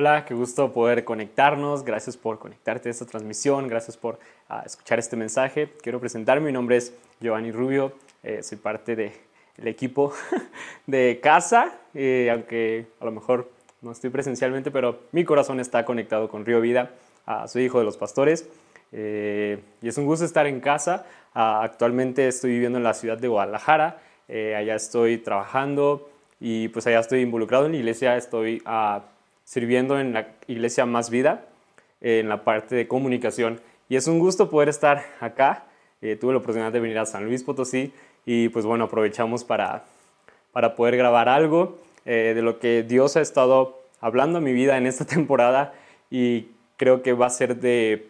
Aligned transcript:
Hola, 0.00 0.24
qué 0.24 0.32
gusto 0.32 0.72
poder 0.72 1.04
conectarnos. 1.04 1.84
Gracias 1.84 2.16
por 2.16 2.38
conectarte 2.38 2.88
a 2.88 2.90
esta 2.90 3.04
transmisión. 3.04 3.68
Gracias 3.68 3.98
por 3.98 4.14
uh, 4.48 4.64
escuchar 4.64 4.98
este 4.98 5.14
mensaje. 5.14 5.74
Quiero 5.82 6.00
presentarme. 6.00 6.46
Mi 6.46 6.52
nombre 6.54 6.78
es 6.78 6.94
Giovanni 7.20 7.52
Rubio. 7.52 7.92
Eh, 8.22 8.42
soy 8.42 8.56
parte 8.56 8.96
del 8.96 9.12
de 9.58 9.68
equipo 9.68 10.14
de 10.86 11.20
casa, 11.22 11.74
eh, 11.92 12.30
aunque 12.32 12.86
a 12.98 13.04
lo 13.04 13.10
mejor 13.10 13.50
no 13.82 13.92
estoy 13.92 14.08
presencialmente, 14.08 14.70
pero 14.70 15.00
mi 15.12 15.22
corazón 15.22 15.60
está 15.60 15.84
conectado 15.84 16.30
con 16.30 16.46
Río 16.46 16.62
Vida. 16.62 16.92
Uh, 17.28 17.46
soy 17.46 17.64
hijo 17.64 17.78
de 17.78 17.84
los 17.84 17.98
pastores. 17.98 18.48
Eh, 18.92 19.62
y 19.82 19.88
es 19.88 19.98
un 19.98 20.06
gusto 20.06 20.24
estar 20.24 20.46
en 20.46 20.60
casa. 20.60 21.04
Uh, 21.34 21.60
actualmente 21.60 22.26
estoy 22.26 22.52
viviendo 22.52 22.78
en 22.78 22.84
la 22.84 22.94
ciudad 22.94 23.18
de 23.18 23.28
Guadalajara. 23.28 24.00
allá 24.30 24.76
estoy 24.76 25.18
trabajando 25.18 26.08
y 26.40 26.68
pues 26.68 26.86
allá 26.86 27.00
estoy 27.00 27.20
involucrado 27.20 27.66
en 27.66 27.72
la 27.72 27.78
iglesia. 27.78 28.16
Estoy 28.16 28.62
sirviendo 29.50 29.98
en 29.98 30.12
la 30.12 30.28
iglesia 30.46 30.86
Más 30.86 31.10
Vida, 31.10 31.44
en 32.00 32.28
la 32.28 32.44
parte 32.44 32.76
de 32.76 32.86
comunicación. 32.86 33.60
Y 33.88 33.96
es 33.96 34.06
un 34.06 34.20
gusto 34.20 34.48
poder 34.48 34.68
estar 34.68 35.04
acá. 35.18 35.64
Eh, 36.02 36.14
tuve 36.14 36.34
la 36.34 36.38
oportunidad 36.38 36.70
de 36.70 36.78
venir 36.78 36.96
a 37.00 37.04
San 37.04 37.24
Luis 37.24 37.42
Potosí 37.42 37.92
y 38.24 38.48
pues 38.50 38.64
bueno, 38.64 38.84
aprovechamos 38.84 39.42
para, 39.42 39.86
para 40.52 40.76
poder 40.76 40.96
grabar 40.96 41.28
algo 41.28 41.80
eh, 42.06 42.30
de 42.32 42.42
lo 42.42 42.60
que 42.60 42.84
Dios 42.84 43.16
ha 43.16 43.22
estado 43.22 43.82
hablando 44.00 44.38
a 44.38 44.40
mi 44.40 44.52
vida 44.52 44.78
en 44.78 44.86
esta 44.86 45.04
temporada 45.16 45.74
y 46.12 46.46
creo 46.76 47.02
que 47.02 47.12
va 47.12 47.26
a 47.26 47.30
ser 47.30 47.56
de 47.56 48.06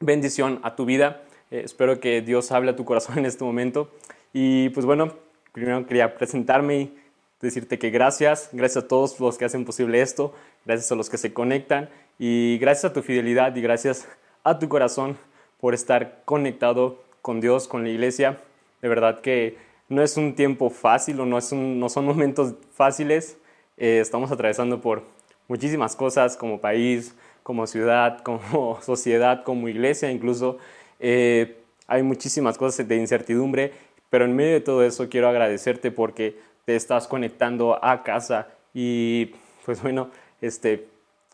bendición 0.00 0.58
a 0.64 0.74
tu 0.74 0.84
vida. 0.84 1.22
Eh, 1.52 1.62
espero 1.64 2.00
que 2.00 2.22
Dios 2.22 2.50
hable 2.50 2.72
a 2.72 2.76
tu 2.76 2.84
corazón 2.84 3.20
en 3.20 3.26
este 3.26 3.44
momento. 3.44 3.88
Y 4.32 4.70
pues 4.70 4.84
bueno, 4.84 5.12
primero 5.52 5.86
quería 5.86 6.16
presentarme 6.16 6.76
y 6.80 6.98
decirte 7.46 7.78
que 7.78 7.90
gracias, 7.90 8.48
gracias 8.52 8.84
a 8.84 8.88
todos 8.88 9.18
los 9.20 9.36
que 9.36 9.44
hacen 9.44 9.64
posible 9.64 10.00
esto, 10.00 10.34
gracias 10.64 10.90
a 10.92 10.94
los 10.94 11.10
que 11.10 11.18
se 11.18 11.32
conectan 11.32 11.90
y 12.18 12.58
gracias 12.58 12.90
a 12.90 12.92
tu 12.92 13.02
fidelidad 13.02 13.54
y 13.56 13.60
gracias 13.60 14.08
a 14.44 14.58
tu 14.58 14.68
corazón 14.68 15.18
por 15.60 15.74
estar 15.74 16.22
conectado 16.24 16.98
con 17.20 17.40
Dios, 17.40 17.68
con 17.68 17.82
la 17.84 17.90
iglesia. 17.90 18.38
De 18.80 18.88
verdad 18.88 19.20
que 19.20 19.56
no 19.88 20.02
es 20.02 20.16
un 20.16 20.34
tiempo 20.34 20.70
fácil 20.70 21.20
o 21.20 21.26
no, 21.26 21.38
es 21.38 21.52
no 21.52 21.88
son 21.88 22.04
momentos 22.06 22.54
fáciles. 22.74 23.36
Eh, 23.76 23.98
estamos 24.00 24.30
atravesando 24.30 24.80
por 24.80 25.02
muchísimas 25.48 25.96
cosas 25.96 26.36
como 26.36 26.60
país, 26.60 27.14
como 27.42 27.66
ciudad, 27.66 28.20
como 28.22 28.80
sociedad, 28.82 29.44
como 29.44 29.68
iglesia 29.68 30.10
incluso. 30.10 30.58
Eh, 31.00 31.56
hay 31.86 32.02
muchísimas 32.02 32.56
cosas 32.56 32.86
de 32.86 32.96
incertidumbre, 32.96 33.72
pero 34.10 34.24
en 34.24 34.34
medio 34.34 34.52
de 34.52 34.60
todo 34.60 34.84
eso 34.84 35.08
quiero 35.08 35.28
agradecerte 35.28 35.90
porque 35.90 36.36
te 36.64 36.76
estás 36.76 37.08
conectando 37.08 37.82
a 37.84 38.02
casa 38.02 38.48
y 38.74 39.34
pues 39.64 39.82
bueno, 39.82 40.10
este, 40.40 40.88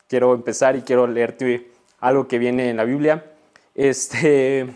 quiero 0.08 0.34
empezar 0.34 0.76
y 0.76 0.82
quiero 0.82 1.06
leerte 1.06 1.70
algo 2.00 2.28
que 2.28 2.38
viene 2.38 2.70
en 2.70 2.76
la 2.76 2.84
Biblia. 2.84 3.24
Este, 3.74 4.66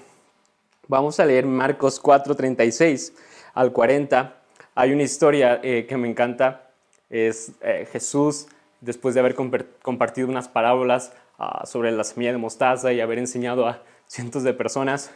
vamos 0.88 1.18
a 1.20 1.24
leer 1.24 1.46
Marcos 1.46 2.00
4, 2.00 2.34
36 2.34 3.14
al 3.54 3.72
40. 3.72 4.36
Hay 4.74 4.92
una 4.92 5.02
historia 5.02 5.60
eh, 5.62 5.86
que 5.88 5.96
me 5.96 6.08
encanta. 6.08 6.70
Es 7.10 7.52
eh, 7.60 7.86
Jesús, 7.92 8.46
después 8.80 9.14
de 9.14 9.20
haber 9.20 9.34
compartido 9.34 10.28
unas 10.28 10.48
parábolas 10.48 11.12
uh, 11.38 11.66
sobre 11.66 11.92
la 11.92 12.04
semilla 12.04 12.32
de 12.32 12.38
mostaza 12.38 12.92
y 12.92 13.00
haber 13.00 13.18
enseñado 13.18 13.66
a 13.66 13.82
cientos 14.06 14.42
de 14.44 14.54
personas, 14.54 15.14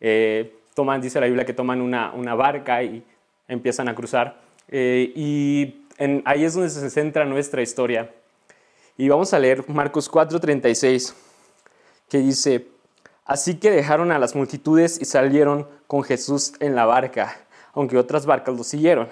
eh, 0.00 0.54
toman, 0.74 1.00
dice 1.00 1.20
la 1.20 1.26
Biblia, 1.26 1.46
que 1.46 1.54
toman 1.54 1.80
una, 1.80 2.12
una 2.12 2.34
barca 2.34 2.82
y 2.82 3.02
empiezan 3.48 3.88
a 3.88 3.94
cruzar. 3.94 4.47
Y 4.70 5.86
en, 5.98 6.22
ahí 6.24 6.44
es 6.44 6.54
donde 6.54 6.70
se 6.70 6.90
centra 6.90 7.24
nuestra 7.24 7.62
historia. 7.62 8.10
Y 8.96 9.08
vamos 9.08 9.32
a 9.32 9.38
leer 9.38 9.68
Marcos 9.68 10.10
4:36, 10.10 11.14
que 12.08 12.18
dice, 12.18 12.66
así 13.24 13.58
que 13.58 13.70
dejaron 13.70 14.10
a 14.10 14.18
las 14.18 14.34
multitudes 14.34 15.00
y 15.00 15.04
salieron 15.04 15.68
con 15.86 16.02
Jesús 16.02 16.54
en 16.60 16.74
la 16.74 16.84
barca, 16.84 17.36
aunque 17.74 17.96
otras 17.96 18.26
barcas 18.26 18.56
lo 18.56 18.64
siguieron. 18.64 19.08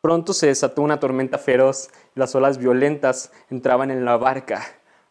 Pronto 0.00 0.32
se 0.32 0.46
desató 0.46 0.82
una 0.82 1.00
tormenta 1.00 1.38
feroz 1.38 1.88
y 2.14 2.20
las 2.20 2.34
olas 2.36 2.58
violentas 2.58 3.32
entraban 3.50 3.90
en 3.90 4.04
la 4.04 4.16
barca. 4.16 4.64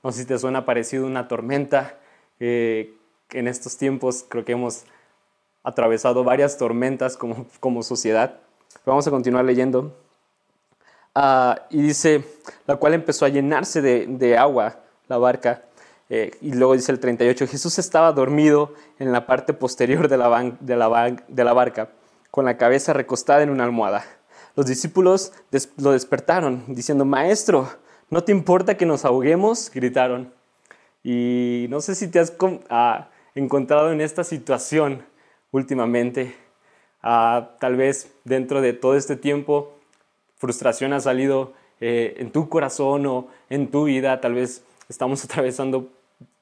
No 0.04 0.12
sé 0.14 0.22
si 0.22 0.26
te 0.26 0.40
suena 0.40 0.66
parecido 0.66 1.06
una 1.06 1.28
tormenta. 1.28 2.00
Eh, 2.40 2.94
en 3.32 3.50
estos 3.50 3.78
tiempos 3.78 4.26
creo 4.30 4.46
que 4.46 4.54
hemos 4.54 4.86
atravesado 5.64 6.24
varias 6.24 6.58
tormentas 6.58 7.18
como 7.18 7.84
sociedad. 7.84 8.40
Vamos 8.88 9.06
a 9.06 9.12
continuar 9.12 9.44
leyendo. 9.44 9.94
Ah, 11.14 11.68
y 11.70 11.82
dice, 11.82 12.24
la 12.68 12.78
cual 12.78 12.94
empezó 12.94 13.26
a 13.26 13.28
llenarse 13.28 13.82
de, 13.82 14.38
agua, 14.38 14.80
la 15.10 15.18
barca. 15.18 15.64
Eh, 16.10 16.32
y 16.40 16.54
luego 16.54 16.72
dice 16.72 16.94
el 16.94 17.02
38, 17.02 17.48
Jesús 17.48 17.80
estaba 17.80 18.14
dormido 18.14 18.74
en 18.98 19.12
la 19.12 19.26
parte 19.26 19.52
posterior 19.54 20.08
de 20.08 20.18
la, 20.18 20.56
de 20.62 20.78
la, 20.78 21.18
de 21.28 21.44
la 21.44 21.52
barca, 21.52 21.90
con 22.32 22.46
la 22.46 22.56
cabeza 22.56 22.94
recostada 22.94 23.44
en 23.44 23.50
una 23.50 23.66
almohada. 23.66 24.06
Los 24.56 24.68
discípulos 24.68 25.34
lo 25.76 25.92
despertaron, 25.92 26.64
diciendo, 26.70 27.04
Maestro, 27.04 27.68
¿no 28.10 28.24
te 28.24 28.32
importa 28.32 28.78
que 28.78 28.86
nos 28.86 29.04
ahoguemos? 29.04 29.70
gritaron. 29.70 30.34
Y 31.04 31.66
no 31.70 31.82
sé 31.82 31.94
si 31.94 32.08
te 32.08 32.20
has 32.20 32.34
ah, 32.70 33.10
encontrado 33.36 33.92
en 33.92 34.00
esta 34.00 34.24
situación 34.24 35.06
últimamente. 35.52 36.47
Ah, 37.10 37.52
tal 37.62 37.78
vez 37.78 38.14
dentro 38.26 38.60
de 38.60 38.74
todo 38.74 38.98
este 38.98 39.16
tiempo 39.16 39.72
frustración 40.36 40.92
ha 40.92 41.00
salido 41.00 41.54
eh, 41.80 42.16
en 42.18 42.32
tu 42.32 42.50
corazón 42.50 43.06
o 43.06 43.30
en 43.50 43.72
tu 43.72 43.86
vida, 43.86 44.20
tal 44.20 44.34
vez 44.34 44.62
estamos 44.90 45.24
atravesando 45.24 45.88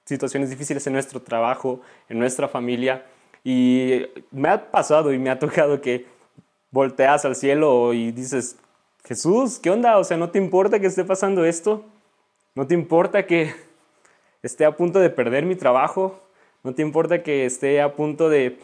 situaciones 0.06 0.50
difíciles 0.50 0.88
en 0.88 0.94
nuestro 0.94 1.22
trabajo, 1.22 1.82
en 2.10 2.18
nuestra 2.18 2.48
familia. 2.48 3.06
Y 3.44 4.08
me 4.32 4.50
ha 4.50 4.72
pasado 4.72 5.14
y 5.14 5.20
me 5.20 5.30
ha 5.30 5.38
tocado 5.38 5.82
que 5.82 6.08
volteas 6.72 7.26
al 7.26 7.36
cielo 7.36 7.94
y 7.94 8.12
dices, 8.12 8.58
Jesús, 9.04 9.60
¿qué 9.60 9.70
onda? 9.70 10.00
O 10.00 10.04
sea, 10.04 10.18
¿no 10.18 10.32
te 10.32 10.40
importa 10.40 10.80
que 10.80 10.88
esté 10.88 11.04
pasando 11.04 11.46
esto? 11.46 11.86
¿No 12.56 12.66
te 12.66 12.74
importa 12.74 13.28
que 13.28 13.54
esté 14.42 14.66
a 14.66 14.76
punto 14.76 14.98
de 14.98 15.12
perder 15.12 15.46
mi 15.46 15.56
trabajo? 15.56 16.20
¿No 16.64 16.74
te 16.74 16.82
importa 16.82 17.22
que 17.22 17.46
esté 17.46 17.84
a 17.84 17.94
punto 17.94 18.30
de 18.30 18.58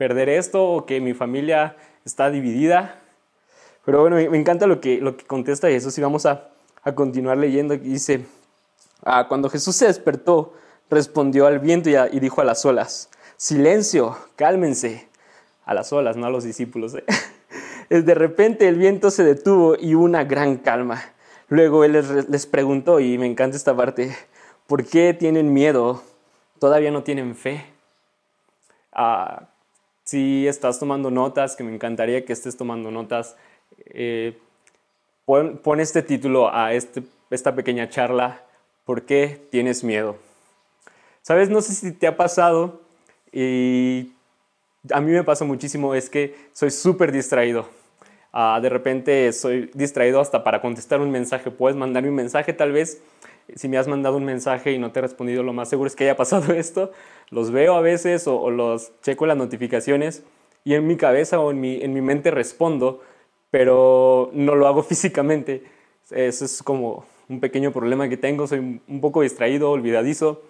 perder 0.00 0.30
esto 0.30 0.64
o 0.64 0.86
que 0.86 0.98
mi 0.98 1.12
familia 1.12 1.76
está 2.06 2.30
dividida? 2.30 3.02
Pero 3.84 4.00
bueno, 4.00 4.16
me, 4.16 4.38
encanta 4.38 4.66
lo 4.66 4.80
que, 4.80 4.98
lo 4.98 5.18
que 5.18 5.26
contesta 5.26 5.68
Jesús 5.68 5.98
y 5.98 6.00
vamos 6.00 6.24
a, 6.24 6.48
a 6.82 6.94
continuar 6.94 7.36
leyendo. 7.36 7.76
Dice, 7.76 8.24
ah, 9.04 9.26
cuando 9.28 9.50
Jesús 9.50 9.76
se 9.76 9.88
despertó, 9.88 10.54
respondió 10.88 11.46
al 11.46 11.58
viento 11.58 11.90
y, 11.90 12.18
dijo 12.18 12.40
a 12.40 12.44
las 12.44 12.64
olas, 12.64 13.10
silencio, 13.36 14.16
cálmense. 14.36 15.06
A 15.66 15.74
las 15.74 15.92
olas, 15.92 16.16
no 16.16 16.24
a 16.24 16.30
los 16.30 16.44
discípulos. 16.44 16.94
¿eh? 16.94 17.04
De 17.90 18.14
repente 18.14 18.68
el 18.68 18.78
viento 18.78 19.10
se 19.10 19.22
detuvo 19.22 19.76
y 19.78 19.96
una 19.96 20.24
gran 20.24 20.56
calma. 20.56 21.02
Luego 21.50 21.84
él 21.84 21.92
les, 21.92 22.26
les 22.30 22.46
preguntó, 22.46 23.00
y 23.00 23.18
me 23.18 23.26
encanta 23.26 23.58
esta 23.58 23.76
parte, 23.76 24.16
¿por 24.66 24.82
qué 24.86 25.12
tienen 25.12 25.52
miedo? 25.52 26.02
¿Todavía 26.58 26.90
no 26.90 27.02
tienen 27.02 27.36
fe? 27.36 27.66
Ah, 28.94 29.50
si 30.10 30.48
estás 30.48 30.80
tomando 30.80 31.08
notas, 31.12 31.54
que 31.54 31.62
me 31.62 31.72
encantaría 31.72 32.24
que 32.24 32.32
estés 32.32 32.56
tomando 32.56 32.90
notas, 32.90 33.36
eh, 33.94 34.36
pon, 35.24 35.78
este 35.78 36.02
título 36.02 36.52
a 36.52 36.74
este, 36.74 37.04
esta 37.30 37.54
pequeña 37.54 37.88
charla, 37.88 38.42
¿por 38.84 39.02
qué 39.02 39.40
tienes 39.52 39.84
miedo? 39.84 40.16
Sabes, 41.22 41.48
no 41.48 41.60
sé 41.60 41.74
si 41.74 41.92
te 41.92 42.08
ha 42.08 42.16
pasado 42.16 42.80
y 43.30 44.10
a 44.90 45.00
mí 45.00 45.12
me 45.12 45.22
pasa 45.22 45.44
muchísimo, 45.44 45.94
es 45.94 46.10
que 46.10 46.34
soy 46.54 46.72
súper 46.72 47.12
distraído. 47.12 47.68
Ah, 48.32 48.58
de 48.60 48.68
repente 48.68 49.32
soy 49.32 49.70
distraído 49.74 50.18
hasta 50.18 50.42
para 50.42 50.60
contestar 50.60 51.00
un 51.00 51.12
mensaje. 51.12 51.52
Puedes 51.52 51.76
mandarme 51.76 52.08
un 52.08 52.16
mensaje 52.16 52.52
tal 52.52 52.72
vez. 52.72 53.00
Si 53.56 53.68
me 53.68 53.78
has 53.78 53.88
mandado 53.88 54.16
un 54.16 54.24
mensaje 54.24 54.72
y 54.72 54.78
no 54.78 54.92
te 54.92 55.00
he 55.00 55.02
respondido, 55.02 55.42
lo 55.42 55.52
más 55.52 55.68
seguro 55.68 55.88
es 55.88 55.96
que 55.96 56.04
haya 56.04 56.16
pasado 56.16 56.52
esto. 56.54 56.92
Los 57.30 57.50
veo 57.50 57.74
a 57.74 57.80
veces 57.80 58.26
o, 58.26 58.40
o 58.40 58.50
los 58.50 58.92
checo 59.02 59.26
las 59.26 59.36
notificaciones 59.36 60.24
y 60.64 60.74
en 60.74 60.86
mi 60.86 60.96
cabeza 60.96 61.40
o 61.40 61.50
en 61.50 61.60
mi, 61.60 61.80
en 61.82 61.92
mi 61.92 62.00
mente 62.00 62.30
respondo, 62.30 63.00
pero 63.50 64.30
no 64.32 64.54
lo 64.54 64.66
hago 64.66 64.82
físicamente. 64.82 65.64
Eso 66.10 66.44
es 66.44 66.62
como 66.62 67.04
un 67.28 67.40
pequeño 67.40 67.72
problema 67.72 68.08
que 68.08 68.16
tengo, 68.16 68.46
soy 68.46 68.80
un 68.86 69.00
poco 69.00 69.22
distraído, 69.22 69.70
olvidadizo. 69.70 70.42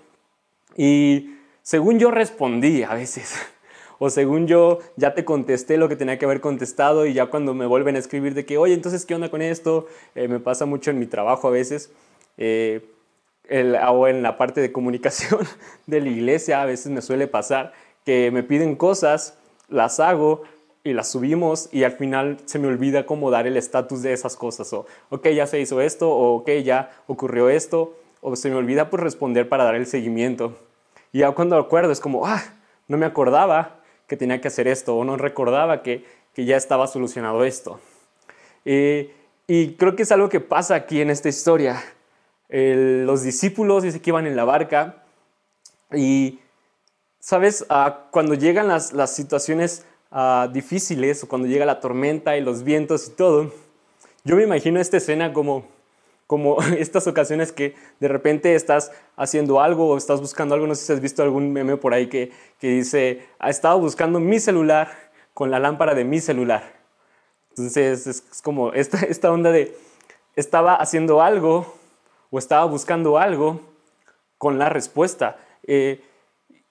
Y 0.77 1.37
según 1.63 1.99
yo 1.99 2.11
respondí 2.11 2.83
a 2.83 2.95
veces, 2.95 3.35
o 3.99 4.09
según 4.09 4.47
yo 4.47 4.79
ya 4.97 5.15
te 5.15 5.25
contesté 5.25 5.77
lo 5.77 5.89
que 5.89 5.97
tenía 5.97 6.19
que 6.19 6.25
haber 6.25 6.41
contestado 6.41 7.07
y 7.07 7.13
ya 7.13 7.27
cuando 7.27 7.53
me 7.55 7.67
vuelven 7.67 7.97
a 7.97 7.99
escribir 7.99 8.35
de 8.35 8.47
que, 8.47 8.57
oye, 8.57 8.73
entonces, 8.73 9.05
¿qué 9.05 9.15
onda 9.15 9.31
con 9.31 9.43
esto? 9.43 9.87
Eh, 10.15 10.29
me 10.29 10.41
pasa 10.41 10.65
mucho 10.65 10.91
en 10.91 10.99
mi 10.99 11.07
trabajo 11.07 11.49
a 11.49 11.51
veces. 11.51 11.93
Eh, 12.39 12.87
o 13.89 14.07
en 14.07 14.23
la 14.23 14.39
parte 14.39 14.61
de 14.61 14.73
comunicación 14.73 15.41
de 15.87 16.01
la 16.01 16.09
iglesia 16.09 16.63
a 16.63 16.67
veces 16.67 16.93
me 16.93 17.03
suele 17.03 17.27
pasar 17.27 17.73
que 18.05 18.31
me 18.31 18.43
piden 18.43 18.77
cosas, 18.77 19.37
las 19.69 20.01
hago, 20.01 20.43
y 20.83 20.93
las 20.93 21.11
subimos 21.11 21.69
y 21.73 21.85
al 21.85 21.93
final 21.93 22.39
se 22.47 22.59
me 22.59 22.69
olvida 22.69 23.05
cómo 23.05 23.31
dar 23.31 23.47
el 23.47 23.57
estatus 23.57 24.03
de 24.03 24.13
esas 24.13 24.37
cosas. 24.37 24.73
O, 24.73 24.87
ok, 25.11 25.29
ya 25.29 25.47
se 25.47 25.61
hizo 25.61 25.81
esto, 25.81 26.11
o 26.11 26.37
ok, 26.37 26.51
ya 26.65 26.91
ocurrió 27.07 27.51
esto. 27.51 27.95
o 28.23 28.37
se 28.37 28.51
me 28.51 28.57
olvida 28.57 28.91
pues 28.91 29.03
responder 29.03 29.49
para 29.49 29.65
dar 29.65 29.75
el 29.75 29.87
seguimiento. 29.87 30.57
Y 31.13 31.21
ya 31.21 31.31
cuando 31.33 31.57
acuerdo 31.57 31.93
es 31.93 32.01
como, 32.01 32.27
ah, 32.27 32.43
no 32.89 32.97
me 32.99 33.07
acordaba 33.07 33.81
que 34.07 34.17
tenía 34.17 34.41
que 34.41 34.49
hacer 34.49 34.69
esto 34.69 34.97
o 34.97 35.05
no 35.05 35.17
recordaba 35.17 35.83
que, 35.83 36.05
que 36.35 36.45
ya 36.45 36.57
estaba 36.57 36.87
solucionado 36.87 37.45
esto. 37.45 37.81
Eh, 38.65 39.15
y 39.47 39.75
creo 39.75 39.97
que 39.97 40.03
es 40.03 40.13
algo 40.13 40.29
que 40.29 40.41
pasa 40.41 40.75
aquí 40.75 41.01
en 41.01 41.11
esta 41.11 41.29
historia. 41.29 41.83
Los 42.51 43.23
discípulos 43.23 43.83
dice 43.83 44.01
que 44.01 44.11
iban 44.11 44.27
en 44.27 44.37
la 44.37 44.45
barca 44.45 45.05
y, 45.93 46.41
¿sabes? 47.19 47.65
Ah, 47.69 48.07
cuando 48.11 48.35
llegan 48.35 48.69
las, 48.69 48.93
las 48.93 49.15
situaciones 49.15 49.85
ah, 50.11 50.49
difíciles 50.53 51.23
o 51.23 51.29
cuando 51.29 51.47
llega 51.49 51.65
la 51.65 51.81
tormenta 51.81 52.37
y 52.37 52.41
los 52.41 52.65
vientos 52.65 53.09
y 53.09 53.11
todo, 53.13 53.53
yo 54.25 54.37
me 54.37 54.43
imagino 54.43 54.81
esta 54.81 54.97
escena 54.97 55.33
como 55.33 55.65
como 56.31 56.63
estas 56.79 57.09
ocasiones 57.09 57.51
que 57.51 57.75
de 57.99 58.07
repente 58.07 58.55
estás 58.55 58.93
haciendo 59.17 59.61
algo 59.61 59.89
o 59.89 59.97
estás 59.97 60.21
buscando 60.21 60.55
algo, 60.55 60.69
no 60.69 60.77
sé 60.77 60.87
si 60.87 60.93
has 60.93 61.01
visto 61.01 61.25
algún 61.25 61.53
meme 61.53 61.77
por 61.77 61.93
ahí 61.93 62.07
que, 62.07 62.31
que 62.61 62.69
dice, 62.69 63.27
ha 63.41 63.51
estado 63.51 63.81
buscando 63.81 64.21
mi 64.21 64.39
celular 64.39 64.93
con 65.35 65.51
la 65.51 65.59
lámpara 65.59 65.93
de 65.97 66.05
mi 66.05 66.21
celular. 66.21 66.73
Entonces 67.49 68.07
es, 68.07 68.43
como 68.45 68.73
esta, 68.75 68.99
esta 69.09 69.33
onda 69.33 69.51
de, 69.51 69.77
estaba 70.37 70.77
haciendo 70.77 71.21
algo 71.21 71.75
o 72.31 72.39
estaba 72.39 72.65
buscando 72.65 73.19
algo 73.19 73.61
con 74.39 74.59
la 74.59 74.69
respuesta. 74.69 75.37
Eh, 75.65 76.03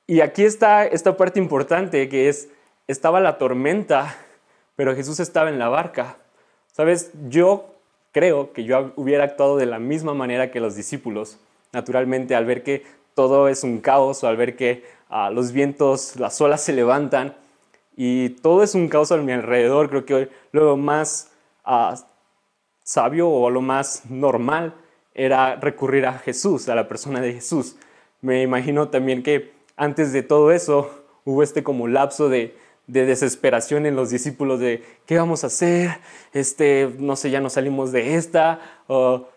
y 0.08 0.22
aquí 0.22 0.44
está 0.44 0.86
esta 0.86 1.18
parte 1.18 1.40
importante 1.40 2.10
que 2.10 2.30
es, 2.30 2.50
estaba 2.88 3.20
la 3.20 3.38
tormenta, 3.38 4.16
pero 4.76 4.96
Jesús 4.96 5.20
estaba 5.20 5.50
en 5.50 5.60
la 5.60 5.70
barca. 5.70 6.18
Sabes, 6.72 7.12
yo 7.30 7.76
creo 8.12 8.54
que 8.54 8.64
yo 8.64 8.92
hubiera 8.96 9.24
actuado 9.24 9.58
de 9.58 9.66
la 9.66 9.80
misma 9.80 10.14
manera 10.14 10.50
que 10.50 10.60
los 10.60 10.76
discípulos, 10.76 11.38
naturalmente 11.72 12.36
al 12.36 12.46
ver 12.46 12.64
que 12.64 12.84
todo 13.14 13.48
es 13.50 13.64
un 13.64 13.82
caos 13.82 14.24
o 14.24 14.28
al 14.28 14.38
ver 14.38 14.56
que 14.56 14.84
ah, 15.10 15.30
los 15.30 15.52
vientos, 15.52 16.16
las 16.16 16.40
olas 16.42 16.62
se 16.62 16.74
levantan 16.74 17.36
y 17.96 18.30
todo 18.30 18.64
es 18.64 18.76
un 18.76 18.88
caos 18.88 19.12
a 19.12 19.18
mi 19.18 19.34
alrededor, 19.34 19.90
creo 19.90 20.06
que 20.06 20.30
lo 20.54 20.78
más 20.78 21.30
ah, 21.66 21.96
sabio 22.84 23.30
o 23.30 23.50
lo 23.50 23.62
más 23.62 24.10
normal 24.10 24.74
era 25.14 25.56
recurrir 25.56 26.06
a 26.06 26.20
Jesús, 26.20 26.70
a 26.70 26.76
la 26.76 26.88
persona 26.88 27.22
de 27.22 27.34
Jesús. 27.34 27.76
Me 28.22 28.42
imagino 28.42 28.90
también 28.90 29.24
que 29.24 29.54
antes 29.76 30.14
de 30.14 30.24
todo 30.24 30.52
eso 30.52 31.06
hubo 31.26 31.44
este 31.44 31.64
como 31.64 31.88
lapso 31.88 32.30
de, 32.30 32.56
de 32.88 33.06
desesperación 33.06 33.86
en 33.86 33.96
los 33.96 34.10
discípulos 34.10 34.60
de 34.60 34.84
qué 35.06 35.18
vamos 35.18 35.44
a 35.44 35.48
hacer, 35.48 36.00
este, 36.34 36.94
no 36.98 37.16
sé, 37.16 37.30
ya 37.30 37.40
no 37.40 37.50
salimos 37.50 37.92
de 37.92 38.16
esta, 38.16 38.60
o 38.88 39.28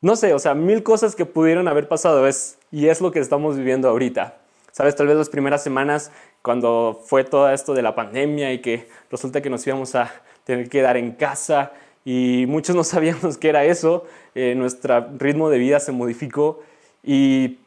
no 0.00 0.14
sé, 0.14 0.34
o 0.34 0.38
sea, 0.38 0.54
mil 0.54 0.82
cosas 0.82 1.16
que 1.16 1.24
pudieron 1.24 1.66
haber 1.68 1.88
pasado 1.88 2.28
es, 2.28 2.58
y 2.70 2.88
es 2.88 3.00
lo 3.00 3.10
que 3.10 3.18
estamos 3.18 3.56
viviendo 3.56 3.88
ahorita. 3.88 4.38
Sabes, 4.72 4.94
tal 4.94 5.08
vez 5.08 5.16
las 5.16 5.30
primeras 5.30 5.62
semanas, 5.62 6.12
cuando 6.42 7.00
fue 7.04 7.24
todo 7.24 7.50
esto 7.50 7.74
de 7.74 7.82
la 7.82 7.94
pandemia 7.94 8.52
y 8.52 8.60
que 8.60 8.88
resulta 9.10 9.40
que 9.40 9.50
nos 9.50 9.66
íbamos 9.66 9.94
a 9.94 10.12
tener 10.44 10.64
que 10.64 10.70
quedar 10.70 10.96
en 10.96 11.12
casa 11.12 11.72
y 12.08 12.46
muchos 12.46 12.74
no 12.74 12.84
sabíamos 12.84 13.36
qué 13.36 13.50
era 13.50 13.66
eso, 13.66 14.06
eh, 14.34 14.54
nuestro 14.56 15.10
ritmo 15.18 15.50
de 15.50 15.58
vida 15.58 15.78
se 15.78 15.92
modificó 15.92 16.62
y, 17.04 17.58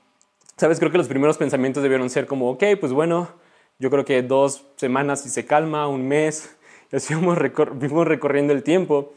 sabes, 0.57 0.79
creo 0.79 0.91
que 0.91 0.97
los 0.97 1.07
primeros 1.07 1.37
pensamientos 1.37 1.83
debieron 1.83 2.09
ser 2.09 2.25
como, 2.25 2.49
ok, 2.49 2.63
pues 2.79 2.91
bueno, 2.91 3.29
yo 3.77 3.91
creo 3.91 4.03
que 4.03 4.23
dos 4.23 4.65
semanas 4.77 5.27
y 5.27 5.29
se 5.29 5.45
calma, 5.45 5.87
un 5.87 6.07
mes, 6.07 6.57
y 6.91 6.95
así 6.95 7.13
vamos, 7.13 7.37
recorriendo 7.37 8.51
el 8.51 8.63
tiempo. 8.63 9.13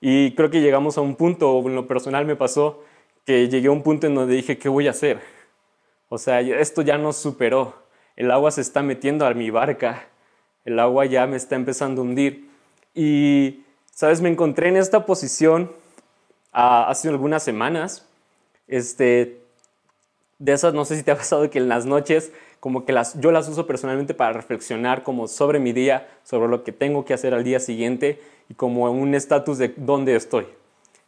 Y 0.00 0.36
creo 0.36 0.50
que 0.50 0.60
llegamos 0.60 0.96
a 0.98 1.00
un 1.00 1.16
punto, 1.16 1.60
en 1.66 1.74
lo 1.74 1.88
personal 1.88 2.24
me 2.24 2.36
pasó, 2.36 2.84
que 3.26 3.48
llegué 3.48 3.66
a 3.66 3.72
un 3.72 3.82
punto 3.82 4.06
en 4.06 4.14
donde 4.14 4.36
dije, 4.36 4.56
¿qué 4.56 4.68
voy 4.68 4.86
a 4.86 4.90
hacer? 4.90 5.20
O 6.08 6.16
sea, 6.16 6.40
esto 6.40 6.82
ya 6.82 6.96
nos 6.96 7.16
superó. 7.16 7.74
El 8.14 8.30
agua 8.30 8.52
se 8.52 8.60
está 8.60 8.82
metiendo 8.82 9.26
a 9.26 9.34
mi 9.34 9.50
barca. 9.50 10.08
El 10.64 10.78
agua 10.78 11.06
ya 11.06 11.26
me 11.26 11.36
está 11.36 11.56
empezando 11.56 12.02
a 12.02 12.04
hundir. 12.04 12.48
Y, 12.94 13.64
¿sabes? 13.90 14.20
Me 14.20 14.28
encontré 14.28 14.68
en 14.68 14.76
esta 14.76 15.06
posición 15.06 15.72
ah, 16.52 16.88
hace 16.88 17.08
algunas 17.08 17.42
semanas. 17.42 18.06
Este, 18.68 19.40
de 20.38 20.52
esas, 20.52 20.74
no 20.74 20.84
sé 20.84 20.96
si 20.96 21.02
te 21.02 21.10
ha 21.10 21.16
pasado 21.16 21.50
que 21.50 21.58
en 21.58 21.68
las 21.68 21.86
noches 21.86 22.32
como 22.60 22.84
que 22.84 22.92
las, 22.92 23.18
yo 23.18 23.32
las 23.32 23.48
uso 23.48 23.66
personalmente 23.66 24.12
para 24.12 24.34
reflexionar 24.34 25.02
como 25.02 25.28
sobre 25.28 25.58
mi 25.58 25.72
día, 25.72 26.08
sobre 26.24 26.48
lo 26.48 26.62
que 26.62 26.72
tengo 26.72 27.04
que 27.04 27.14
hacer 27.14 27.32
al 27.34 27.42
día 27.42 27.58
siguiente 27.58 28.20
y 28.48 28.54
como 28.54 28.90
un 28.90 29.14
estatus 29.14 29.58
de 29.58 29.72
dónde 29.76 30.14
estoy, 30.14 30.46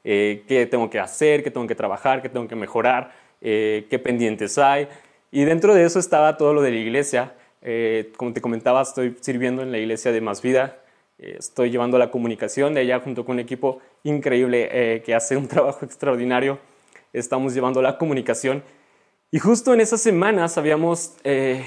eh, 0.02 0.44
qué 0.48 0.66
tengo 0.66 0.88
que 0.88 0.98
hacer, 0.98 1.44
qué 1.44 1.50
tengo 1.50 1.66
que 1.66 1.74
trabajar, 1.74 2.22
qué 2.22 2.30
tengo 2.30 2.48
que 2.48 2.56
mejorar, 2.56 3.12
eh, 3.42 3.86
qué 3.90 3.98
pendientes 3.98 4.56
hay. 4.56 4.88
Y 5.30 5.44
dentro 5.44 5.74
de 5.74 5.84
eso 5.84 5.98
estaba 5.98 6.36
todo 6.36 6.54
lo 6.54 6.62
de 6.62 6.70
la 6.70 6.76
iglesia. 6.78 7.34
Eh, 7.60 8.12
como 8.16 8.32
te 8.32 8.40
comentaba, 8.40 8.82
estoy 8.82 9.16
sirviendo 9.20 9.62
en 9.62 9.72
la 9.72 9.78
iglesia 9.78 10.10
de 10.10 10.20
Más 10.20 10.42
Vida. 10.42 10.78
Estoy 11.22 11.70
llevando 11.70 11.98
la 11.98 12.10
comunicación 12.10 12.74
de 12.74 12.80
allá 12.80 13.00
junto 13.00 13.24
con 13.24 13.34
un 13.34 13.40
equipo 13.40 13.78
increíble 14.02 15.02
que 15.04 15.14
hace 15.14 15.36
un 15.36 15.48
trabajo 15.48 15.84
extraordinario. 15.84 16.58
Estamos 17.12 17.54
llevando 17.54 17.80
la 17.82 17.98
comunicación 17.98 18.62
y 19.34 19.38
justo 19.38 19.72
en 19.72 19.80
esas 19.80 20.02
semanas 20.02 20.58
habíamos 20.58 21.14
eh, 21.24 21.64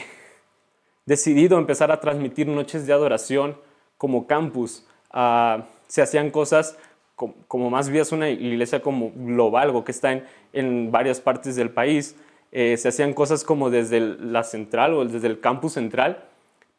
decidido 1.07 1.57
empezar 1.57 1.91
a 1.91 1.99
transmitir 1.99 2.47
noches 2.47 2.85
de 2.85 2.93
adoración 2.93 3.57
como 3.97 4.27
campus. 4.27 4.85
Ah, 5.09 5.65
se 5.87 6.03
hacían 6.03 6.29
cosas 6.29 6.77
como, 7.15 7.71
más 7.71 7.89
bien 7.89 8.03
es 8.03 8.11
una 8.11 8.29
iglesia 8.29 8.83
como 8.83 9.11
global 9.15 9.71
o 9.71 9.83
que 9.83 9.93
está 9.93 10.11
en, 10.11 10.25
en 10.53 10.91
varias 10.91 11.19
partes 11.19 11.55
del 11.55 11.71
país. 11.71 12.15
Eh, 12.51 12.77
se 12.77 12.89
hacían 12.89 13.15
cosas 13.15 13.43
como 13.43 13.71
desde 13.71 13.99
la 13.99 14.43
central 14.43 14.93
o 14.93 15.03
desde 15.03 15.25
el 15.25 15.39
campus 15.39 15.73
central 15.73 16.23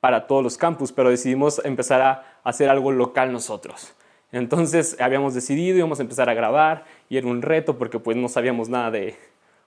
para 0.07 0.29
todos 0.29 0.41
los 0.41 0.57
campus, 0.57 0.93
pero 0.93 1.11
decidimos 1.11 1.61
empezar 1.65 2.01
a 2.01 2.39
hacer 2.45 2.71
algo 2.71 2.93
local 2.93 3.33
nosotros. 3.33 3.93
Entonces 4.31 4.97
habíamos 5.01 5.35
decidido, 5.35 5.79
íbamos 5.79 5.99
a 5.99 6.03
empezar 6.03 6.29
a 6.31 6.35
grabar 6.35 6.85
y 7.09 7.17
era 7.17 7.27
un 7.27 7.43
reto 7.43 7.77
porque 7.77 7.99
pues 7.99 8.17
no 8.17 8.29
sabíamos 8.29 8.69
nada 8.69 8.93
de, 8.93 9.17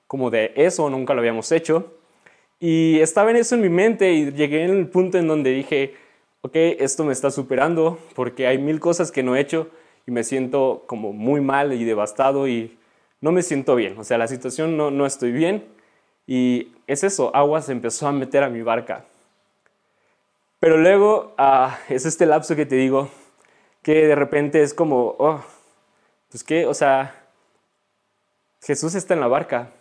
como 0.07 0.29
de 0.29 0.53
eso, 0.55 0.89
nunca 0.89 1.13
lo 1.13 1.19
habíamos 1.19 1.51
hecho. 1.51 1.91
Y 2.57 3.01
estaba 3.01 3.31
en 3.31 3.35
eso 3.35 3.55
en 3.55 3.59
mi 3.59 3.67
mente 3.67 4.13
y 4.13 4.31
llegué 4.31 4.63
en 4.63 4.77
el 4.77 4.87
punto 4.87 5.17
en 5.17 5.27
donde 5.27 5.51
dije, 5.51 5.95
ok, 6.39 6.55
esto 6.55 7.03
me 7.03 7.11
está 7.11 7.31
superando 7.31 7.99
porque 8.15 8.47
hay 8.47 8.59
mil 8.59 8.79
cosas 8.79 9.11
que 9.11 9.23
no 9.23 9.35
he 9.35 9.41
hecho 9.41 9.67
y 10.07 10.11
me 10.11 10.23
siento 10.23 10.85
como 10.87 11.11
muy 11.11 11.41
mal 11.41 11.73
y 11.73 11.83
devastado 11.83 12.47
y 12.47 12.77
no 13.19 13.33
me 13.33 13.41
siento 13.41 13.75
bien. 13.75 13.97
O 13.97 14.05
sea, 14.05 14.17
la 14.17 14.29
situación 14.29 14.77
no, 14.77 14.89
no 14.89 15.05
estoy 15.05 15.33
bien 15.33 15.65
y 16.25 16.71
es 16.87 17.03
eso, 17.03 17.35
agua 17.35 17.61
se 17.61 17.73
empezó 17.73 18.07
a 18.07 18.13
meter 18.13 18.41
a 18.41 18.49
mi 18.49 18.61
barca. 18.61 19.03
Pero 20.59 20.77
luego 20.77 21.33
ah, 21.37 21.79
es 21.89 22.05
este 22.05 22.25
lapso 22.25 22.55
que 22.55 22.65
te 22.65 22.75
digo, 22.75 23.09
que 23.81 24.07
de 24.07 24.15
repente 24.15 24.61
es 24.61 24.73
como, 24.73 25.15
oh, 25.17 25.43
pues 26.29 26.43
qué, 26.43 26.65
o 26.65 26.73
sea, 26.73 27.15
Jesús 28.61 28.95
está 28.95 29.13
en 29.13 29.21
la 29.21 29.27
barca, 29.27 29.71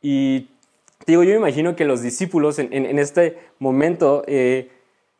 y 0.00 0.48
digo, 1.06 1.22
yo 1.24 1.30
me 1.32 1.36
imagino 1.38 1.76
que 1.76 1.84
los 1.84 2.02
discípulos 2.02 2.58
en, 2.58 2.98
este 2.98 3.38
momento 3.58 4.24
eh, 4.26 4.70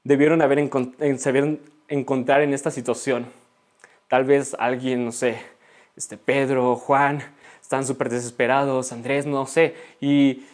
debieron 0.05 0.43
haber 0.43 0.59
encontrar 0.59 2.43
en 2.43 2.55
esta 2.55 2.71
situación. 2.71 3.27
Tal 4.09 4.25
vez 4.25 4.57
alguien, 4.59 5.05
no 5.05 5.13
sé, 5.13 5.39
este 5.97 6.17
Pedro, 6.17 6.77
Juan, 6.77 7.23
están 7.61 7.85
súper 7.85 8.09
desesperados, 8.09 8.93
Andrés, 8.93 9.27
no 9.27 9.47
sé. 9.47 9.75
Y 10.01 10.47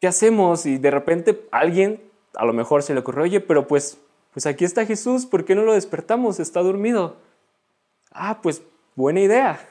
¿qué 0.00 0.08
hacemos? 0.08 0.66
Y 0.66 0.78
de 0.78 0.90
repente 0.90 1.46
alguien 1.50 2.00
a 2.36 2.44
lo 2.44 2.52
mejor 2.52 2.82
se 2.82 2.94
le 2.94 3.00
ocurrió, 3.00 3.24
oye, 3.24 3.40
pero 3.40 3.66
pues, 3.66 3.98
pues 4.32 4.46
aquí 4.46 4.64
está 4.64 4.86
Jesús, 4.86 5.26
¿por 5.26 5.44
qué 5.44 5.54
no 5.54 5.62
lo 5.62 5.74
despertamos? 5.74 6.40
Está 6.40 6.62
dormido. 6.62 7.16
Ah, 8.12 8.40
pues 8.42 8.62
buena 8.94 9.20
idea. 9.20 9.68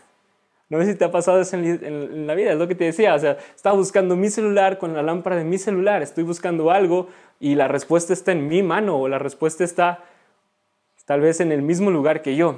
No 0.69 0.79
sé 0.79 0.91
si 0.91 0.97
te 0.97 1.05
ha 1.05 1.11
pasado 1.11 1.39
eso 1.39 1.55
en, 1.55 2.25
la 2.25 2.33
vida, 2.35 2.53
es 2.53 2.57
lo 2.57 2.67
que 2.67 2.75
te 2.75 2.85
decía. 2.85 3.13
O 3.13 3.19
sea, 3.19 3.37
estaba 3.55 3.75
buscando 3.75 4.15
mi 4.15 4.29
celular 4.29 4.79
con 4.79 4.93
la 4.93 5.03
lámpara 5.03 5.35
de 5.35 5.43
mi 5.43 5.57
celular, 5.57 6.01
estoy 6.01 6.23
buscando 6.23 6.71
algo 6.71 7.09
y 7.39 7.55
la 7.55 7.67
respuesta 7.67 8.13
está 8.13 8.31
en 8.31 8.47
mi 8.47 8.63
mano 8.63 8.97
o 8.99 9.07
la 9.07 9.19
respuesta 9.19 9.63
está 9.63 10.03
tal 11.05 11.21
vez 11.21 11.41
en 11.41 11.51
el 11.51 11.61
mismo 11.61 11.91
lugar 11.91 12.21
que 12.21 12.35
yo. 12.35 12.55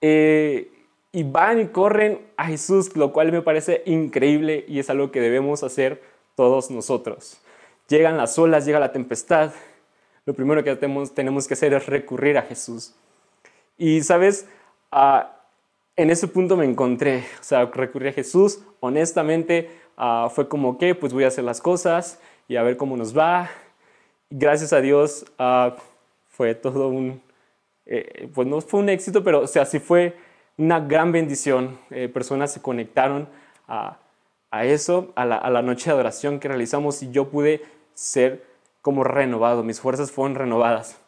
Eh, 0.00 0.70
y 1.12 1.22
van 1.22 1.60
y 1.60 1.66
corren 1.68 2.20
a 2.36 2.46
Jesús, 2.46 2.96
lo 2.96 3.12
cual 3.12 3.32
me 3.32 3.42
parece 3.42 3.82
increíble 3.86 4.64
y 4.66 4.78
es 4.78 4.90
algo 4.90 5.10
que 5.12 5.20
debemos 5.20 5.62
hacer 5.62 6.02
todos 6.34 6.70
nosotros. 6.70 7.38
Llegan 7.88 8.16
las 8.16 8.38
olas, 8.38 8.64
llega 8.64 8.80
la 8.80 8.92
tempestad, 8.92 9.52
lo 10.24 10.34
primero 10.34 10.62
que 10.62 10.76
tenemos, 10.76 11.48
que 11.48 11.54
hacer 11.54 11.74
es 11.74 11.86
recurrir 11.86 12.38
a 12.38 12.42
Jesús. 12.42 12.94
Y 13.76 14.02
sabes, 14.02 14.46
uh, 14.92 15.22
en 15.96 16.10
ese 16.10 16.28
punto 16.28 16.56
me 16.56 16.64
encontré, 16.64 17.24
o 17.40 17.42
sea, 17.42 17.66
recurrí 17.66 18.08
a 18.08 18.12
Jesús, 18.12 18.60
honestamente 18.80 19.70
ah, 19.96 20.28
fue 20.32 20.48
como 20.48 20.78
que, 20.78 20.94
pues 20.94 21.12
voy 21.12 21.24
a 21.24 21.28
hacer 21.28 21.44
las 21.44 21.60
cosas 21.60 22.20
y 22.48 22.56
a 22.56 22.62
ver 22.62 22.76
cómo 22.76 22.96
nos 22.96 23.16
va. 23.16 23.50
Gracias 24.30 24.72
a 24.72 24.80
Dios 24.80 25.26
ah, 25.38 25.76
fue 26.28 26.54
todo 26.54 26.88
un, 26.88 27.20
eh, 27.86 28.28
pues 28.34 28.48
no 28.48 28.60
fue 28.60 28.80
un 28.80 28.88
éxito, 28.88 29.22
pero 29.22 29.40
o 29.40 29.46
sea, 29.46 29.66
sí 29.66 29.78
fue 29.78 30.16
una 30.56 30.80
gran 30.80 31.12
bendición. 31.12 31.78
Eh, 31.90 32.08
personas 32.08 32.52
se 32.52 32.62
conectaron 32.62 33.28
a, 33.68 33.98
a 34.52 34.66
eso, 34.66 35.12
a 35.16 35.24
la, 35.24 35.62
noche 35.62 35.86
de 35.86 35.92
adoración 35.92 36.38
que 36.38 36.46
realizamos 36.46 37.02
y 37.02 37.10
yo 37.10 37.30
pude 37.30 37.62
ser 37.94 38.44
como 38.82 39.02
renovado, 39.02 39.64
mis 39.64 39.80
fuerzas 39.80 40.12
fueron 40.12 40.34
renovadas. 40.34 40.98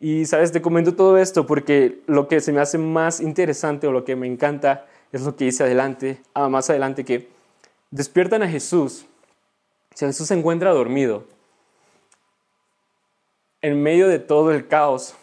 Y 0.00 0.24
sabes, 0.24 0.52
te 0.52 0.62
comento 0.62 0.94
todo 0.94 1.18
esto 1.18 1.46
porque 1.46 2.00
lo 2.06 2.28
que 2.28 2.40
se 2.40 2.50
me 2.50 2.60
hace 2.60 2.78
más 2.78 3.20
interesante 3.20 3.86
o 3.86 3.92
lo 3.92 4.04
que 4.04 4.16
me 4.16 4.26
encanta 4.26 4.86
es 5.12 5.20
lo 5.22 5.36
que 5.36 5.44
dice 5.44 5.62
adelante, 5.62 6.22
ah, 6.32 6.48
más 6.48 6.70
adelante 6.70 7.04
que 7.04 7.28
despiertan 7.90 8.42
a 8.42 8.48
Jesús. 8.48 9.04
Si 9.94 10.06
Jesús 10.06 10.28
se 10.28 10.34
encuentra 10.34 10.70
dormido, 10.70 11.24
en 13.60 13.82
medio 13.82 14.08
de 14.08 14.18
todo 14.18 14.50
el 14.50 14.66
caos, 14.66 15.14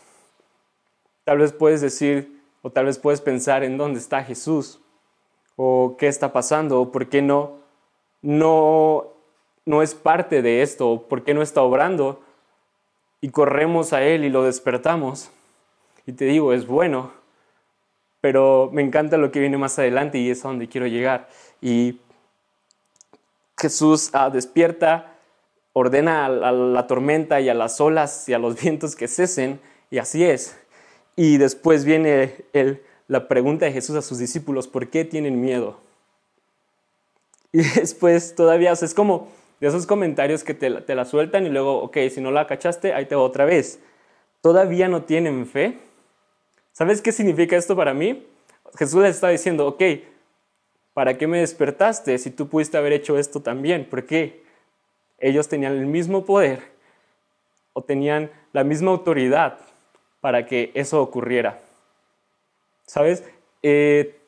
tal 1.23 1.39
vez 1.39 1.51
puedes 1.51 1.81
decir 1.81 2.41
o 2.61 2.69
tal 2.69 2.85
vez 2.85 2.99
puedes 2.99 3.21
pensar 3.21 3.63
en 3.63 3.75
dónde 3.77 3.99
está 3.99 4.23
Jesús 4.23 4.79
o 5.61 5.97
qué 5.97 6.07
está 6.07 6.31
pasando 6.31 6.79
o 6.79 6.89
por 6.89 7.09
qué 7.09 7.21
no 7.21 7.57
no 8.21 9.19
no 9.69 9.83
es 9.83 9.93
parte 9.93 10.41
de 10.41 10.63
esto, 10.63 10.89
o 10.89 11.07
por 11.07 11.23
qué 11.23 11.35
no 11.35 11.43
está 11.43 11.61
obrando 11.61 12.21
y 13.21 13.29
corremos 13.29 13.93
a 13.93 14.01
él 14.01 14.23
y 14.23 14.29
lo 14.29 14.43
despertamos. 14.43 15.29
Y 16.07 16.13
te 16.13 16.25
digo, 16.25 16.53
es 16.53 16.65
bueno, 16.65 17.11
pero 18.19 18.71
me 18.73 18.81
encanta 18.81 19.17
lo 19.17 19.31
que 19.31 19.39
viene 19.39 19.59
más 19.59 19.77
adelante 19.77 20.17
y 20.17 20.31
es 20.31 20.43
a 20.43 20.47
donde 20.47 20.67
quiero 20.67 20.87
llegar. 20.87 21.29
Y 21.61 21.99
Jesús 23.59 24.09
ah, 24.13 24.31
despierta, 24.31 25.17
ordena 25.73 26.25
a, 26.25 26.51
la 26.51 26.87
tormenta 26.87 27.39
y 27.41 27.49
a 27.49 27.53
las 27.53 27.79
olas 27.79 28.27
y 28.27 28.33
a 28.33 28.39
los 28.39 28.59
vientos 28.61 28.95
que 28.95 29.07
cesen, 29.07 29.59
y 29.91 29.99
así 29.99 30.23
es. 30.23 30.57
Y 31.15 31.37
después 31.37 31.85
viene 31.85 32.45
el, 32.53 32.81
la 33.09 33.27
pregunta 33.27 33.65
de 33.65 33.73
Jesús 33.73 33.95
a 33.95 34.03
sus 34.03 34.19
discípulos, 34.19 34.67
¿por 34.67 34.87
qué 34.87 35.03
tienen 35.03 35.41
miedo? 35.41 35.77
Y 37.51 37.57
después 37.75 38.35
todavía, 38.35 38.71
es 38.71 38.93
como 38.93 39.27
de 39.59 39.67
esos 39.67 39.87
comentarios 39.87 40.43
que 40.43 40.53
te, 40.53 40.69
la 40.69 41.05
sueltan 41.05 41.45
y 41.45 41.49
luego, 41.49 41.81
ok, 41.81 41.97
si 42.11 42.21
no 42.21 42.31
la 42.31 42.47
cachaste, 42.47 42.93
ahí 42.93 43.07
te 43.07 43.15
va 43.15 43.23
otra 43.23 43.45
vez. 43.45 43.79
¿Todavía 44.41 44.87
no 44.87 45.03
tienen 45.03 45.47
fe? 45.47 45.79
¿Sabes 46.71 47.01
qué 47.01 47.11
significa 47.11 47.57
esto 47.57 47.75
para 47.75 47.95
mí? 47.95 48.27
Jesús 48.77 49.01
les 49.01 49.15
está 49.15 49.29
diciendo, 49.29 49.65
ok, 49.65 49.83
¿para 50.93 51.17
qué 51.17 51.25
me 51.25 51.39
despertaste 51.39 52.15
si 52.19 52.29
tú 52.29 52.47
pudiste 52.47 52.77
haber 52.77 52.93
hecho 52.93 53.17
esto 53.17 53.41
también? 53.41 53.89
¿Por 53.89 54.05
qué? 54.05 54.43
Ellos 55.17 55.49
tenían 55.49 55.73
el 55.73 55.87
mismo 55.87 56.25
poder 56.25 56.61
o 57.73 57.81
tenían 57.81 58.29
la 58.53 58.63
misma 58.63 58.91
autoridad 58.91 59.57
para 60.21 60.45
que 60.45 60.71
eso 60.75 61.01
ocurriera. 61.01 61.59
¿Sabes? 62.89 63.23
Eh, 63.61 64.19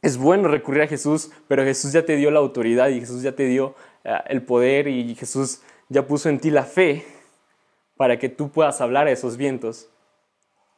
es 0.00 0.16
bueno 0.16 0.48
recurrir 0.48 0.80
a 0.80 0.86
Jesús, 0.86 1.30
pero 1.48 1.64
Jesús 1.64 1.92
ya 1.92 2.02
te 2.02 2.16
dio 2.16 2.30
la 2.30 2.38
autoridad 2.38 2.88
y 2.88 2.98
Jesús 2.98 3.20
ya 3.20 3.32
te 3.32 3.44
dio 3.44 3.74
eh, 4.04 4.16
el 4.28 4.40
poder 4.40 4.88
y 4.88 5.14
Jesús 5.14 5.60
ya 5.90 6.06
puso 6.06 6.30
en 6.30 6.40
ti 6.40 6.48
la 6.48 6.62
fe 6.62 7.04
para 7.98 8.18
que 8.18 8.30
tú 8.30 8.48
puedas 8.48 8.80
hablar 8.80 9.06
a 9.06 9.10
esos 9.10 9.36
vientos. 9.36 9.90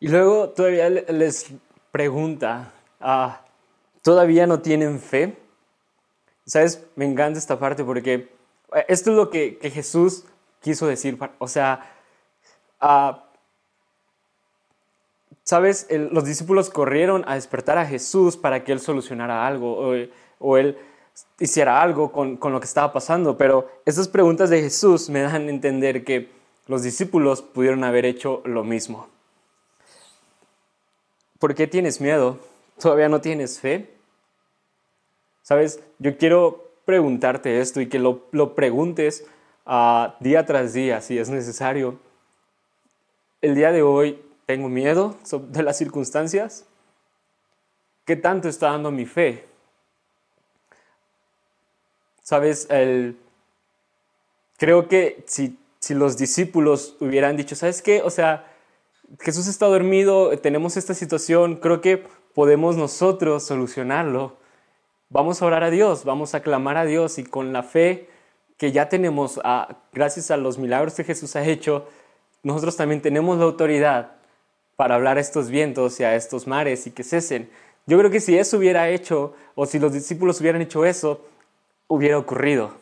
Y 0.00 0.08
luego 0.08 0.48
todavía 0.48 0.90
les 0.90 1.52
pregunta, 1.92 2.72
ah, 2.98 3.42
¿todavía 4.02 4.48
no 4.48 4.60
tienen 4.60 4.98
fe? 4.98 5.36
¿Sabes? 6.44 6.84
Me 6.96 7.04
encanta 7.04 7.38
esta 7.38 7.56
parte 7.56 7.84
porque 7.84 8.14
eh, 8.74 8.84
esto 8.88 9.10
es 9.12 9.16
lo 9.16 9.30
que, 9.30 9.58
Jesús 9.72 10.24
quiso 10.60 10.88
decir. 10.88 11.16
O 11.38 11.46
sea, 11.46 11.88
ah, 12.80 13.26
¿sabes? 15.44 15.86
los 15.90 16.24
discípulos 16.24 16.70
corrieron 16.70 17.24
a 17.26 17.34
despertar 17.34 17.78
a 17.78 17.86
Jesús 17.86 18.36
para 18.36 18.64
que 18.64 18.72
Él 18.72 18.80
solucionara 18.80 19.46
algo 19.46 19.96
o, 20.38 20.56
Él 20.56 20.78
hiciera 21.38 21.82
algo 21.82 22.12
con, 22.12 22.36
con, 22.36 22.52
lo 22.52 22.60
que 22.60 22.66
estaba 22.66 22.92
pasando. 22.92 23.36
Pero 23.36 23.68
esas 23.84 24.08
preguntas 24.08 24.50
de 24.50 24.62
Jesús 24.62 25.08
me 25.10 25.20
dan 25.20 25.46
a 25.46 25.50
entender 25.50 26.04
que 26.04 26.30
los 26.66 26.82
discípulos 26.82 27.42
pudieron 27.42 27.84
haber 27.84 28.06
hecho 28.06 28.42
lo 28.44 28.64
mismo. 28.64 29.08
¿Por 31.38 31.54
qué 31.54 31.66
tienes 31.66 32.00
miedo? 32.00 32.38
¿Todavía 32.80 33.08
no 33.08 33.20
tienes 33.20 33.58
fe? 33.58 33.90
Sabes, 35.42 35.80
yo 35.98 36.16
quiero 36.16 36.70
preguntarte 36.84 37.60
esto 37.60 37.80
y 37.80 37.88
que 37.88 37.98
lo, 37.98 38.54
preguntes 38.54 39.26
uh, 39.66 40.12
día 40.20 40.46
tras 40.46 40.72
día 40.72 41.00
si 41.00 41.18
es 41.18 41.28
necesario. 41.30 41.98
El 43.40 43.56
día 43.56 43.72
de 43.72 43.82
hoy 43.82 44.22
tengo 44.52 44.68
miedo 44.68 45.16
de 45.48 45.62
las 45.62 45.78
circunstancias. 45.78 46.66
¿Qué 48.04 48.16
tanto 48.16 48.50
está 48.50 48.72
dando 48.72 48.90
mi 48.90 49.06
fe? 49.06 49.46
Sabes, 52.22 52.66
el, 52.68 53.16
creo 54.58 54.88
que 54.88 55.24
si, 55.26 55.58
si 55.78 55.94
los 55.94 56.18
discípulos 56.18 56.96
hubieran 57.00 57.38
dicho, 57.38 57.56
¿sabes 57.56 57.80
qué? 57.80 58.02
O 58.02 58.10
sea, 58.10 58.46
Jesús 59.20 59.46
está 59.46 59.64
dormido, 59.64 60.36
tenemos 60.38 60.76
esta 60.76 60.92
situación, 60.92 61.56
creo 61.56 61.80
que 61.80 62.04
podemos 62.34 62.76
nosotros 62.76 63.44
solucionarlo. 63.44 64.36
Vamos 65.08 65.40
a 65.40 65.46
orar 65.46 65.64
a 65.64 65.70
Dios, 65.70 66.04
vamos 66.04 66.34
a 66.34 66.42
clamar 66.42 66.76
a 66.76 66.84
Dios 66.84 67.16
y 67.16 67.24
con 67.24 67.54
la 67.54 67.62
fe 67.62 68.10
que 68.58 68.70
ya 68.70 68.90
tenemos, 68.90 69.40
gracias 69.94 70.30
a 70.30 70.36
los 70.36 70.58
milagros 70.58 70.92
que 70.92 71.04
Jesús 71.04 71.36
ha 71.36 71.44
hecho, 71.46 71.88
nosotros 72.42 72.76
también 72.76 73.00
tenemos 73.00 73.38
la 73.38 73.44
autoridad 73.44 74.21
para 74.76 74.94
hablar 74.94 75.18
a 75.18 75.20
estos 75.20 75.50
vientos 75.50 76.00
y 76.00 76.04
a 76.04 76.14
estos 76.14 76.46
mares 76.46 76.86
y 76.86 76.90
que 76.90 77.04
cesen. 77.04 77.50
Yo 77.86 77.98
creo 77.98 78.10
que 78.10 78.20
si 78.20 78.36
eso 78.38 78.58
hubiera 78.58 78.88
hecho, 78.88 79.34
o 79.54 79.66
si 79.66 79.78
los 79.78 79.92
discípulos 79.92 80.40
hubieran 80.40 80.62
hecho 80.62 80.84
eso, 80.84 81.20
hubiera 81.88 82.18
ocurrido. 82.18 82.72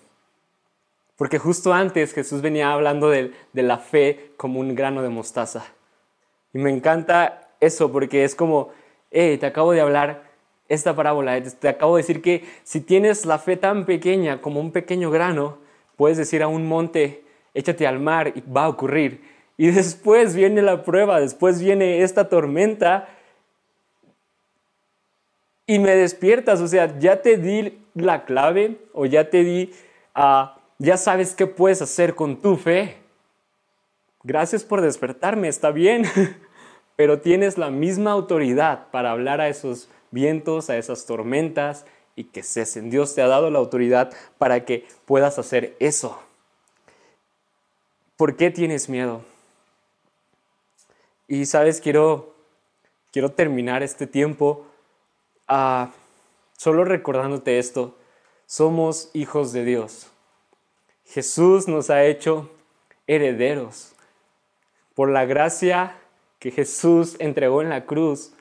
Porque 1.16 1.38
justo 1.38 1.72
antes 1.72 2.14
Jesús 2.14 2.40
venía 2.40 2.72
hablando 2.72 3.10
de 3.10 3.32
la 3.52 3.78
fe 3.78 4.32
como 4.36 4.60
un 4.60 4.74
grano 4.74 5.02
de 5.02 5.08
mostaza. 5.08 5.66
Y 6.52 6.58
me 6.58 6.70
encanta 6.70 7.50
eso 7.60 7.92
porque 7.92 8.24
es 8.24 8.34
como, 8.34 8.70
hey, 9.10 9.36
te 9.38 9.46
acabo 9.46 9.72
de 9.72 9.80
hablar 9.80 10.30
esta 10.68 10.94
parábola, 10.94 11.42
te 11.42 11.68
acabo 11.68 11.96
de 11.96 12.02
decir 12.02 12.22
que 12.22 12.44
si 12.62 12.80
tienes 12.80 13.26
la 13.26 13.38
fe 13.38 13.56
tan 13.56 13.84
pequeña 13.84 14.40
como 14.40 14.60
un 14.60 14.70
pequeño 14.70 15.10
grano, 15.10 15.58
puedes 15.96 16.16
decir 16.16 16.42
a 16.42 16.48
un 16.48 16.66
monte, 16.66 17.24
échate 17.54 17.86
al 17.86 17.98
mar 17.98 18.32
y 18.34 18.40
va 18.40 18.64
a 18.64 18.68
ocurrir. 18.68 19.20
Y 19.60 19.72
después 19.72 20.34
viene 20.34 20.62
la 20.62 20.84
prueba, 20.84 21.20
después 21.20 21.60
viene 21.60 22.00
esta 22.00 22.30
tormenta 22.30 23.10
y 25.66 25.78
me 25.78 25.94
despiertas, 25.94 26.62
o 26.62 26.66
sea, 26.66 26.98
ya 26.98 27.20
te 27.20 27.36
di 27.36 27.78
la 27.92 28.24
clave 28.24 28.78
o 28.94 29.04
ya 29.04 29.28
te 29.28 29.44
di, 29.44 29.70
uh, 30.16 30.46
ya 30.78 30.96
sabes 30.96 31.34
qué 31.34 31.46
puedes 31.46 31.82
hacer 31.82 32.14
con 32.14 32.40
tu 32.40 32.56
fe. 32.56 32.96
Gracias 34.22 34.64
por 34.64 34.80
despertarme, 34.80 35.48
está 35.48 35.72
bien, 35.72 36.04
pero 36.96 37.20
tienes 37.20 37.58
la 37.58 37.68
misma 37.68 38.12
autoridad 38.12 38.86
para 38.90 39.10
hablar 39.10 39.42
a 39.42 39.50
esos 39.50 39.90
vientos, 40.10 40.70
a 40.70 40.78
esas 40.78 41.04
tormentas 41.04 41.84
y 42.16 42.24
que 42.24 42.42
cesen. 42.42 42.88
Dios 42.88 43.14
te 43.14 43.20
ha 43.20 43.28
dado 43.28 43.50
la 43.50 43.58
autoridad 43.58 44.10
para 44.38 44.64
que 44.64 44.88
puedas 45.04 45.38
hacer 45.38 45.76
eso. 45.80 46.18
¿Por 48.16 48.36
qué 48.36 48.50
tienes 48.50 48.88
miedo? 48.88 49.28
Y 51.30 51.46
sabes, 51.46 51.80
quiero, 51.80 52.34
quiero 53.12 53.30
terminar 53.30 53.84
este 53.84 54.08
tiempo 54.08 54.66
uh, 55.48 55.86
solo 56.56 56.84
recordándote 56.84 57.60
esto. 57.60 57.96
Somos 58.46 59.10
hijos 59.12 59.52
de 59.52 59.64
Dios. 59.64 60.10
Jesús 61.04 61.68
nos 61.68 61.88
ha 61.88 62.02
hecho 62.02 62.50
herederos 63.06 63.92
por 64.96 65.08
la 65.08 65.24
gracia 65.24 65.96
que 66.40 66.50
Jesús 66.50 67.14
entregó 67.20 67.62
en 67.62 67.68
la 67.68 67.86
cruz, 67.86 68.32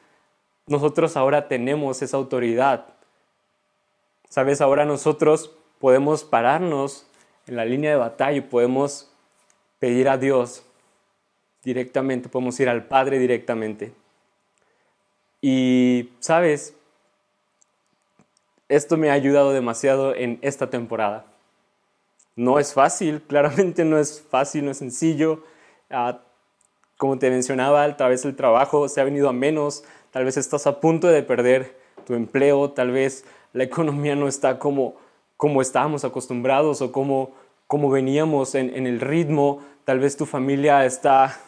nosotros 0.65 1.15
ahora 1.15 1.47
tenemos 1.47 2.01
esa 2.01 2.17
autoridad. 2.17 2.87
Sabes, 4.29 4.61
ahora 4.61 4.85
nosotros 4.85 5.55
podemos 5.77 6.23
pararnos 6.23 7.05
en 7.45 7.55
la 7.55 7.65
línea 7.65 7.91
de 7.91 7.97
batalla 7.97 8.37
y 8.37 8.41
podemos 8.41 9.11
pedir 9.77 10.09
a 10.09 10.17
Dios 10.17 10.63
directamente, 11.63 12.29
podemos 12.29 12.59
ir 12.59 12.69
al 12.69 12.85
Padre 12.85 13.19
directamente. 13.19 13.93
Y, 15.41 16.09
sabes, 16.19 16.75
esto 18.67 18.97
me 18.97 19.09
ha 19.09 19.13
ayudado 19.13 19.51
demasiado 19.51 20.13
en 20.13 20.37
esta 20.41 20.69
temporada. 20.69 21.25
No 22.35 22.59
es 22.59 22.73
fácil, 22.73 23.21
claramente 23.27 23.85
no 23.85 23.97
es 23.97 24.21
fácil, 24.21 24.65
no 24.65 24.71
es 24.71 24.77
sencillo. 24.77 25.43
Ah, 25.89 26.21
como 26.97 27.17
te 27.17 27.29
mencionaba, 27.29 27.95
tal 27.95 28.09
vez 28.11 28.25
el 28.25 28.35
trabajo 28.35 28.87
se 28.89 28.99
ha 28.99 29.05
venido 29.05 29.29
a 29.29 29.33
menos, 29.33 29.83
tal 30.11 30.25
vez 30.25 30.35
estás 30.35 30.67
a 30.67 30.81
punto 30.81 31.07
de 31.07 31.23
perder 31.23 31.77
tu 32.05 32.13
empleo, 32.13 32.71
tal 32.71 32.91
vez 32.91 33.23
la 33.53 33.63
economía 33.63 34.15
no 34.15 34.27
está 34.27 34.59
como, 34.59 34.95
como 35.37 35.61
estábamos 35.61 36.03
acostumbrados 36.03 36.81
o 36.81 36.91
como, 36.91 37.31
como 37.67 37.89
veníamos 37.89 38.53
en, 38.53 38.75
en 38.75 38.85
el 38.85 38.99
ritmo, 38.99 39.63
tal 39.85 39.99
vez 39.99 40.17
tu 40.17 40.25
familia 40.25 40.85
está 40.85 41.39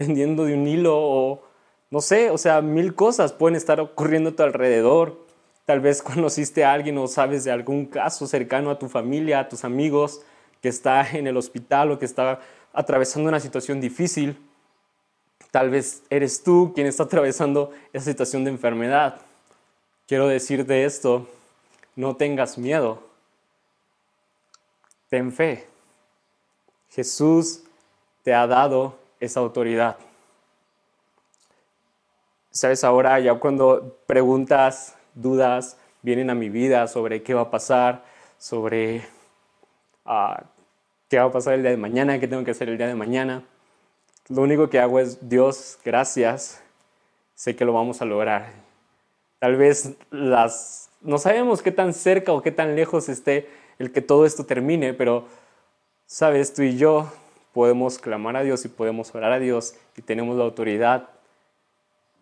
pendiendo 0.00 0.46
de 0.46 0.54
un 0.54 0.66
hilo 0.66 0.96
o 0.96 1.42
no 1.90 2.00
sé, 2.00 2.30
o 2.30 2.38
sea, 2.38 2.62
mil 2.62 2.94
cosas 2.94 3.34
pueden 3.34 3.54
estar 3.54 3.80
ocurriendo 3.80 4.30
a 4.30 4.32
tu 4.32 4.42
alrededor. 4.42 5.26
tal 5.66 5.80
vez 5.80 6.00
conociste 6.10 6.64
a 6.64 6.72
alguien 6.72 6.96
o 6.96 7.06
sabes 7.06 7.44
de 7.44 7.50
algún 7.50 7.84
caso 7.84 8.26
cercano 8.26 8.70
a 8.70 8.78
tu 8.78 8.88
familia, 8.88 9.40
a 9.40 9.48
tus 9.50 9.62
amigos, 9.62 10.22
que 10.62 10.70
está 10.70 11.06
en 11.10 11.26
el 11.26 11.36
hospital 11.36 11.90
o 11.90 11.98
que 11.98 12.06
está 12.06 12.40
atravesando 12.72 13.28
una 13.28 13.40
situación 13.40 13.78
difícil. 13.78 14.38
Tal 15.50 15.68
vez 15.68 16.02
eres 16.08 16.42
tú 16.42 16.72
quien 16.74 16.86
está 16.86 17.02
atravesando 17.02 17.70
esa 17.92 18.06
situación 18.06 18.44
de 18.44 18.52
enfermedad. 18.52 19.20
Quiero 20.06 20.28
decirte 20.28 20.86
esto, 20.86 21.28
no 21.94 22.16
tengas 22.16 22.56
miedo. 22.56 23.02
Ten 25.10 25.30
fe. 25.30 25.66
Jesús 26.88 27.64
te 28.22 28.32
ha 28.32 28.46
dado 28.46 28.99
esa 29.20 29.40
autoridad. 29.40 29.96
Sabes, 32.50 32.82
ahora 32.82 33.20
ya 33.20 33.34
cuando 33.34 33.98
preguntas, 34.06 34.96
dudas 35.14 35.76
vienen 36.02 36.30
a 36.30 36.34
mi 36.34 36.48
vida 36.48 36.88
sobre 36.88 37.22
qué 37.22 37.34
va 37.34 37.42
a 37.42 37.50
pasar, 37.50 38.02
sobre 38.38 39.02
ah, 40.04 40.42
qué 41.08 41.18
va 41.18 41.26
a 41.26 41.32
pasar 41.32 41.54
el 41.54 41.62
día 41.62 41.70
de 41.70 41.76
mañana, 41.76 42.18
qué 42.18 42.26
tengo 42.26 42.42
que 42.44 42.50
hacer 42.50 42.68
el 42.68 42.78
día 42.78 42.88
de 42.88 42.94
mañana, 42.94 43.44
lo 44.30 44.42
único 44.42 44.70
que 44.70 44.78
hago 44.78 45.00
es, 45.00 45.28
Dios, 45.28 45.76
gracias, 45.84 46.62
sé 47.34 47.56
que 47.56 47.64
lo 47.64 47.72
vamos 47.72 48.00
a 48.00 48.04
lograr. 48.04 48.52
Tal 49.40 49.56
vez 49.56 49.96
las, 50.10 50.88
no 51.00 51.18
sabemos 51.18 51.62
qué 51.62 51.72
tan 51.72 51.92
cerca 51.92 52.32
o 52.32 52.40
qué 52.40 52.52
tan 52.52 52.76
lejos 52.76 53.08
esté 53.08 53.48
el 53.80 53.90
que 53.90 54.02
todo 54.02 54.24
esto 54.26 54.46
termine, 54.46 54.94
pero 54.94 55.26
sabes, 56.06 56.54
tú 56.54 56.62
y 56.62 56.76
yo 56.76 57.10
podemos 57.52 57.98
clamar 57.98 58.36
a 58.36 58.42
Dios 58.42 58.64
y 58.64 58.68
podemos 58.68 59.14
orar 59.14 59.32
a 59.32 59.38
Dios 59.38 59.74
y 59.96 60.02
tenemos 60.02 60.36
la 60.36 60.44
autoridad, 60.44 61.08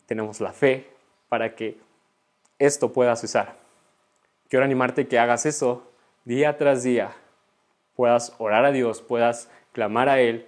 tenemos 0.07 0.41
la 0.41 0.53
fe 0.53 0.89
para 1.29 1.55
que 1.55 1.79
esto 2.59 2.93
pueda 2.93 3.15
cesar. 3.17 3.57
Quiero 4.49 4.65
animarte 4.65 5.07
que 5.07 5.19
hagas 5.19 5.47
eso 5.47 5.83
día 6.25 6.57
tras 6.57 6.83
día, 6.83 7.13
puedas 7.95 8.35
orar 8.39 8.65
a 8.65 8.73
Dios, 8.73 9.03
puedas 9.03 9.49
clamar 9.73 10.09
a 10.09 10.21
Él, 10.21 10.47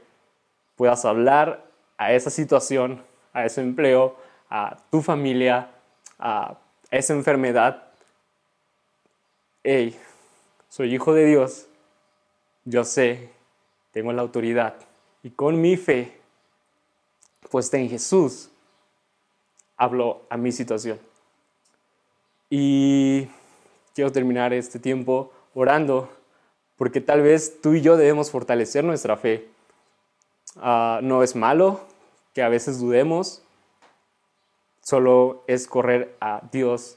puedas 0.76 1.04
hablar 1.04 1.64
a 1.98 2.12
esa 2.12 2.30
situación, 2.30 3.02
a 3.32 3.44
ese 3.44 3.60
empleo, 3.60 4.16
a 4.48 4.78
tu 4.90 5.02
familia, 5.02 5.70
a 6.18 6.56
esa 6.90 7.12
enfermedad. 7.12 7.84
Hey, 9.62 9.98
soy 10.68 10.94
hijo 10.94 11.12
de 11.12 11.26
Dios, 11.26 11.66
yo 12.64 12.84
sé 12.84 13.30
tengo 13.92 14.12
la 14.12 14.22
autoridad 14.22 14.74
y 15.22 15.30
con 15.30 15.60
mi 15.60 15.76
fe 15.76 16.20
puesta 17.50 17.76
en 17.78 17.88
Jesús, 17.88 18.50
hablo 19.76 20.22
a 20.30 20.36
mi 20.36 20.52
situación. 20.52 20.98
Y 22.48 23.28
quiero 23.94 24.12
terminar 24.12 24.52
este 24.52 24.78
tiempo 24.78 25.32
orando, 25.54 26.10
porque 26.76 27.00
tal 27.00 27.22
vez 27.22 27.60
tú 27.60 27.74
y 27.74 27.80
yo 27.80 27.96
debemos 27.96 28.30
fortalecer 28.30 28.84
nuestra 28.84 29.16
fe. 29.16 29.48
Ah, 30.56 31.00
no 31.02 31.22
es 31.22 31.36
malo 31.36 31.80
que 32.34 32.42
a 32.42 32.48
veces 32.48 32.78
dudemos, 32.78 33.42
solo 34.82 35.44
es 35.46 35.66
correr 35.66 36.16
a 36.20 36.42
Dios 36.52 36.96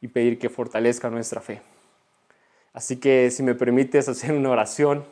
y 0.00 0.08
pedir 0.08 0.38
que 0.38 0.48
fortalezca 0.48 1.10
nuestra 1.10 1.40
fe. 1.40 1.62
Así 2.72 2.96
que 2.96 3.30
si 3.30 3.42
me 3.42 3.54
permites 3.54 4.08
hacer 4.08 4.32
una 4.32 4.50
oración, 4.50 5.04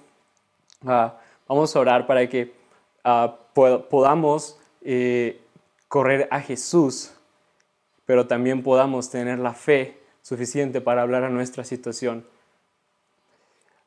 Ah, 0.86 1.18
vamos 1.48 1.74
a 1.74 1.80
orar 1.80 2.06
para 2.06 2.28
que 2.28 2.54
ah, 3.02 3.36
podamos 3.52 4.58
eh, 4.82 5.40
correr 5.88 6.28
a 6.30 6.40
Jesús, 6.40 7.12
pero 8.06 8.26
también 8.26 8.62
podamos 8.62 9.10
tener 9.10 9.40
la 9.40 9.54
fe 9.54 9.98
suficiente 10.22 10.80
para 10.80 11.02
hablar 11.02 11.24
a 11.24 11.30
nuestra 11.30 11.64
situación. 11.64 12.24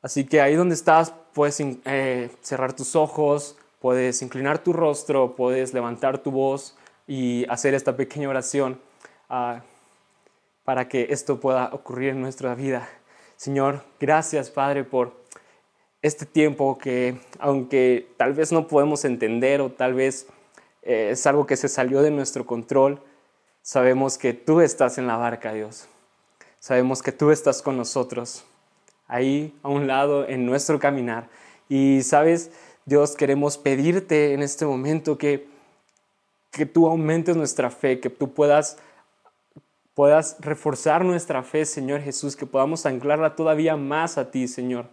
Así 0.02 0.26
que 0.26 0.42
ahí 0.42 0.56
donde 0.56 0.76
estás, 0.76 1.14
puedes 1.34 1.62
eh, 1.62 2.30
cerrar 2.42 2.74
tus 2.74 2.96
ojos, 2.96 3.56
puedes 3.80 4.22
inclinar 4.22 4.60
tu 4.60 4.74
rostro, 4.74 5.36
puedes 5.36 5.74
levantar 5.74 6.18
tu 6.18 6.32
voz 6.32 6.76
y 7.08 7.46
hacer 7.50 7.74
esta 7.74 7.96
pequeña 7.96 8.28
oración 8.28 8.82
ah, 9.30 9.62
para 10.66 10.90
que 10.90 11.08
esto 11.10 11.40
pueda 11.40 11.70
ocurrir 11.72 12.10
en 12.10 12.22
nuestra 12.22 12.54
vida. 12.54 12.90
Señor, 13.38 13.84
gracias 14.00 14.50
Padre 14.50 14.84
por 14.84 15.21
este 16.02 16.26
tiempo 16.26 16.78
que 16.78 17.20
aunque 17.40 18.08
tal 18.18 18.34
vez 18.34 18.52
no 18.52 18.68
podemos 18.68 19.06
entender 19.06 19.62
o 19.62 19.72
tal 19.72 19.94
vez 19.94 20.28
eh, 20.82 21.10
es 21.12 21.28
algo 21.28 21.46
que 21.46 21.58
se 21.58 21.68
salió 21.68 22.02
de 22.02 22.12
nuestro 22.12 22.46
control, 22.46 23.02
sabemos 23.62 24.18
que 24.18 24.34
tú 24.34 24.62
estás 24.62 24.98
en 24.98 25.08
la 25.08 25.18
barca, 25.18 25.54
Dios. 25.54 25.88
Sabemos 26.60 27.02
que 27.02 27.12
tú 27.12 27.32
estás 27.32 27.62
con 27.62 27.78
nosotros, 27.78 28.46
ahí 29.08 29.54
a 29.64 29.70
un 29.70 29.88
lado 29.88 30.28
en 30.28 30.46
nuestro 30.46 30.80
caminar. 30.80 31.30
Y 31.70 32.02
sabes, 32.04 32.52
Dios, 32.86 33.16
queremos 33.16 33.58
pedirte 33.58 34.34
en 34.34 34.42
este 34.42 34.66
momento 34.66 35.18
que, 35.18 35.48
que 36.52 36.66
tú 36.66 36.88
aumentes 36.88 37.36
nuestra 37.36 37.70
fe, 37.70 38.00
que 38.00 38.10
tú 38.10 38.34
puedas 38.34 38.78
puedas 39.94 40.38
reforzar 40.40 41.04
nuestra 41.04 41.44
fe, 41.44 41.66
Señor 41.66 42.02
Jesús, 42.02 42.36
que 42.36 42.46
podamos 42.46 42.86
anclarla 42.86 43.36
todavía 43.36 43.76
más 43.76 44.18
a 44.18 44.32
ti, 44.32 44.48
Señor. 44.48 44.88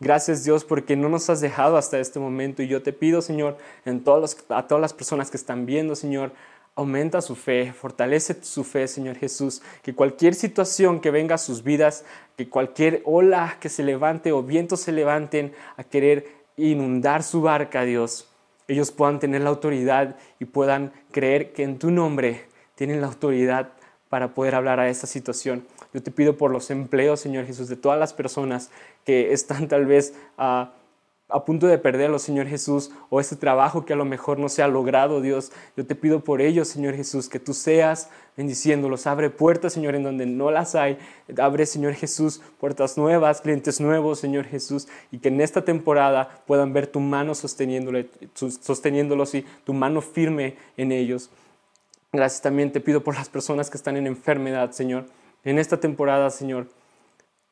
Gracias 0.00 0.44
Dios 0.44 0.64
porque 0.64 0.96
no 0.96 1.08
nos 1.08 1.30
has 1.30 1.40
dejado 1.40 1.76
hasta 1.76 1.98
este 1.98 2.18
momento 2.18 2.62
y 2.62 2.68
yo 2.68 2.82
te 2.82 2.92
pido 2.92 3.22
Señor 3.22 3.56
en 3.84 4.02
todos 4.02 4.36
a 4.48 4.66
todas 4.66 4.82
las 4.82 4.92
personas 4.92 5.30
que 5.30 5.36
están 5.36 5.66
viendo 5.66 5.94
Señor, 5.94 6.32
aumenta 6.74 7.22
su 7.22 7.36
fe, 7.36 7.72
fortalece 7.72 8.36
su 8.42 8.64
fe 8.64 8.88
Señor 8.88 9.16
Jesús, 9.16 9.62
que 9.82 9.94
cualquier 9.94 10.34
situación 10.34 11.00
que 11.00 11.10
venga 11.10 11.36
a 11.36 11.38
sus 11.38 11.62
vidas, 11.62 12.04
que 12.36 12.48
cualquier 12.48 13.02
ola 13.04 13.56
que 13.60 13.68
se 13.68 13.84
levante 13.84 14.32
o 14.32 14.42
viento 14.42 14.76
se 14.76 14.92
levanten 14.92 15.52
a 15.76 15.84
querer 15.84 16.26
inundar 16.56 17.22
su 17.22 17.42
barca 17.42 17.84
Dios, 17.84 18.28
ellos 18.66 18.90
puedan 18.90 19.20
tener 19.20 19.42
la 19.42 19.50
autoridad 19.50 20.16
y 20.40 20.46
puedan 20.46 20.92
creer 21.12 21.52
que 21.52 21.62
en 21.62 21.78
tu 21.78 21.90
nombre 21.90 22.44
tienen 22.74 23.00
la 23.00 23.08
autoridad 23.08 23.70
para 24.08 24.34
poder 24.34 24.54
hablar 24.54 24.80
a 24.80 24.88
esa 24.88 25.06
situación. 25.06 25.66
Yo 25.94 26.02
te 26.02 26.10
pido 26.10 26.36
por 26.36 26.50
los 26.50 26.70
empleos, 26.70 27.20
Señor 27.20 27.46
Jesús, 27.46 27.68
de 27.68 27.76
todas 27.76 27.98
las 27.98 28.12
personas 28.12 28.70
que 29.04 29.32
están 29.32 29.68
tal 29.68 29.86
vez 29.86 30.14
a, 30.36 30.72
punto 31.46 31.66
de 31.66 31.78
perderlo, 31.78 32.18
Señor 32.18 32.46
Jesús, 32.46 32.90
o 33.10 33.20
ese 33.20 33.36
trabajo 33.36 33.84
que 33.84 33.92
a 33.92 33.96
lo 33.96 34.04
mejor 34.04 34.38
no 34.38 34.48
se 34.48 34.62
ha 34.62 34.68
logrado, 34.68 35.20
Dios. 35.20 35.52
Yo 35.76 35.86
te 35.86 35.94
pido 35.94 36.20
por 36.20 36.40
ellos, 36.40 36.68
Señor 36.68 36.94
Jesús, 36.94 37.28
que 37.28 37.40
tú 37.40 37.54
seas 37.54 38.08
bendiciéndolos. 38.36 39.06
Abre 39.06 39.30
puertas, 39.30 39.72
Señor, 39.72 39.94
en 39.94 40.02
donde 40.02 40.26
no 40.26 40.50
las 40.50 40.74
hay. 40.74 40.98
Abre, 41.38 41.66
Señor 41.66 41.94
Jesús, 41.94 42.40
puertas 42.58 42.98
nuevas, 42.98 43.40
clientes 43.40 43.80
nuevos, 43.80 44.18
Señor 44.18 44.46
Jesús, 44.46 44.88
y 45.10 45.18
que 45.18 45.28
en 45.28 45.40
esta 45.40 45.64
temporada 45.64 46.42
puedan 46.46 46.72
ver 46.72 46.88
tu 46.88 47.00
mano 47.00 47.34
sosteniéndolos 47.34 49.34
y 49.34 49.46
tu 49.64 49.72
mano 49.72 50.00
firme 50.00 50.56
en 50.76 50.92
ellos. 50.92 51.30
Gracias 52.12 52.42
también 52.42 52.70
te 52.70 52.80
pido 52.80 53.02
por 53.02 53.14
las 53.14 53.28
personas 53.28 53.70
que 53.70 53.76
están 53.76 53.96
en 53.96 54.06
enfermedad, 54.06 54.70
Señor. 54.72 55.06
En 55.44 55.58
esta 55.58 55.78
temporada, 55.78 56.30
Señor, 56.30 56.68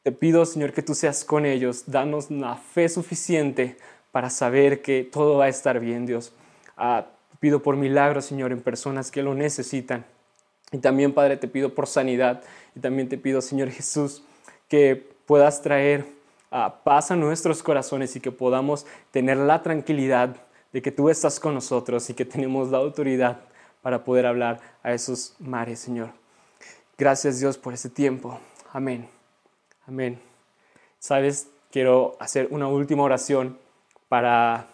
te 0.02 0.12
pido, 0.12 0.46
Señor, 0.46 0.72
que 0.72 0.82
tú 0.82 0.94
seas 0.94 1.24
con 1.24 1.44
ellos. 1.44 1.84
Danos 1.86 2.30
la 2.30 2.56
fe 2.56 2.88
suficiente 2.88 3.76
para 4.10 4.30
saber 4.30 4.80
que 4.82 5.04
todo 5.04 5.38
va 5.38 5.44
a 5.44 5.48
estar 5.48 5.78
bien, 5.78 6.06
Dios. 6.06 6.32
Ah, 6.76 7.06
te 7.30 7.36
pido 7.36 7.62
por 7.62 7.76
milagros, 7.76 8.24
Señor, 8.24 8.50
en 8.50 8.62
personas 8.62 9.10
que 9.10 9.22
lo 9.22 9.34
necesitan. 9.34 10.06
Y 10.72 10.78
también, 10.78 11.12
Padre, 11.12 11.36
te 11.36 11.48
pido 11.48 11.74
por 11.74 11.86
sanidad. 11.86 12.42
Y 12.74 12.80
también 12.80 13.10
te 13.10 13.18
pido, 13.18 13.42
Señor 13.42 13.70
Jesús, 13.70 14.24
que 14.68 14.96
puedas 15.26 15.60
traer 15.60 16.06
ah, 16.50 16.80
paz 16.82 17.10
a 17.10 17.16
nuestros 17.16 17.62
corazones 17.62 18.16
y 18.16 18.20
que 18.20 18.32
podamos 18.32 18.86
tener 19.10 19.36
la 19.36 19.62
tranquilidad 19.62 20.36
de 20.72 20.80
que 20.80 20.90
tú 20.92 21.10
estás 21.10 21.38
con 21.38 21.52
nosotros 21.52 22.08
y 22.08 22.14
que 22.14 22.24
tenemos 22.24 22.70
la 22.70 22.78
autoridad 22.78 23.40
para 23.82 24.02
poder 24.02 24.24
hablar 24.24 24.60
a 24.82 24.94
esos 24.94 25.36
mares, 25.38 25.78
Señor. 25.78 26.21
Gracias 26.98 27.40
Dios 27.40 27.58
por 27.58 27.74
ese 27.74 27.88
tiempo. 27.88 28.38
Amén. 28.72 29.08
Amén. 29.86 30.20
Sabes, 30.98 31.48
quiero 31.70 32.16
hacer 32.20 32.48
una 32.50 32.68
última 32.68 33.02
oración 33.02 33.58
para 34.08 34.66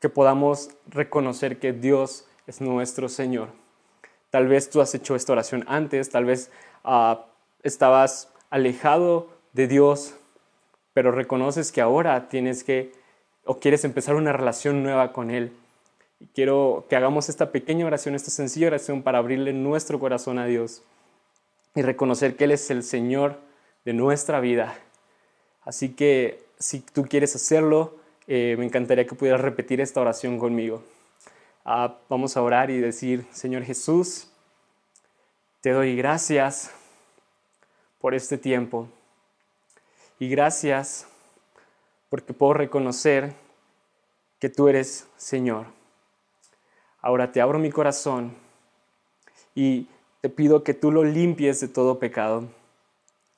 que 0.00 0.08
podamos 0.08 0.70
reconocer 0.86 1.58
que 1.58 1.72
Dios 1.72 2.26
es 2.46 2.60
nuestro 2.60 3.08
Señor. 3.08 3.48
Tal 4.30 4.48
vez 4.48 4.68
tú 4.70 4.80
has 4.80 4.94
hecho 4.94 5.14
esta 5.14 5.32
oración 5.32 5.64
antes, 5.68 6.10
tal 6.10 6.24
vez 6.24 6.50
ah, 6.82 7.26
estabas 7.62 8.32
alejado 8.50 9.28
de 9.52 9.68
Dios, 9.68 10.14
pero 10.92 11.12
reconoces 11.12 11.72
que 11.72 11.80
ahora 11.80 12.28
tienes 12.28 12.64
que 12.64 12.92
o 13.44 13.60
quieres 13.60 13.84
empezar 13.84 14.14
una 14.14 14.32
relación 14.32 14.82
nueva 14.82 15.12
con 15.12 15.30
Él 15.30 15.52
quiero 16.34 16.86
que 16.88 16.96
hagamos 16.96 17.28
esta 17.28 17.52
pequeña 17.52 17.86
oración, 17.86 18.14
esta 18.14 18.30
sencilla 18.30 18.68
oración 18.68 19.02
para 19.02 19.18
abrirle 19.18 19.52
nuestro 19.52 19.98
corazón 20.00 20.38
a 20.38 20.46
Dios 20.46 20.82
y 21.74 21.82
reconocer 21.82 22.36
que 22.36 22.44
Él 22.44 22.52
es 22.52 22.70
el 22.70 22.82
Señor 22.82 23.40
de 23.84 23.92
nuestra 23.92 24.40
vida. 24.40 24.78
Así 25.62 25.90
que 25.90 26.42
si 26.58 26.80
tú 26.80 27.04
quieres 27.04 27.34
hacerlo, 27.34 27.96
eh, 28.26 28.54
me 28.58 28.64
encantaría 28.64 29.06
que 29.06 29.14
pudieras 29.14 29.40
repetir 29.40 29.80
esta 29.80 30.00
oración 30.00 30.38
conmigo. 30.38 30.82
Ah, 31.64 31.98
vamos 32.08 32.36
a 32.36 32.42
orar 32.42 32.70
y 32.70 32.78
decir, 32.78 33.26
Señor 33.32 33.64
Jesús, 33.64 34.30
te 35.60 35.70
doy 35.70 35.96
gracias 35.96 36.70
por 37.98 38.14
este 38.14 38.38
tiempo. 38.38 38.88
Y 40.18 40.28
gracias 40.28 41.06
porque 42.08 42.32
puedo 42.32 42.54
reconocer 42.54 43.34
que 44.38 44.48
tú 44.48 44.68
eres 44.68 45.08
Señor. 45.16 45.73
Ahora 47.04 47.32
te 47.32 47.42
abro 47.42 47.58
mi 47.58 47.70
corazón 47.70 48.32
y 49.54 49.88
te 50.22 50.30
pido 50.30 50.64
que 50.64 50.72
tú 50.72 50.90
lo 50.90 51.04
limpies 51.04 51.60
de 51.60 51.68
todo 51.68 51.98
pecado. 51.98 52.48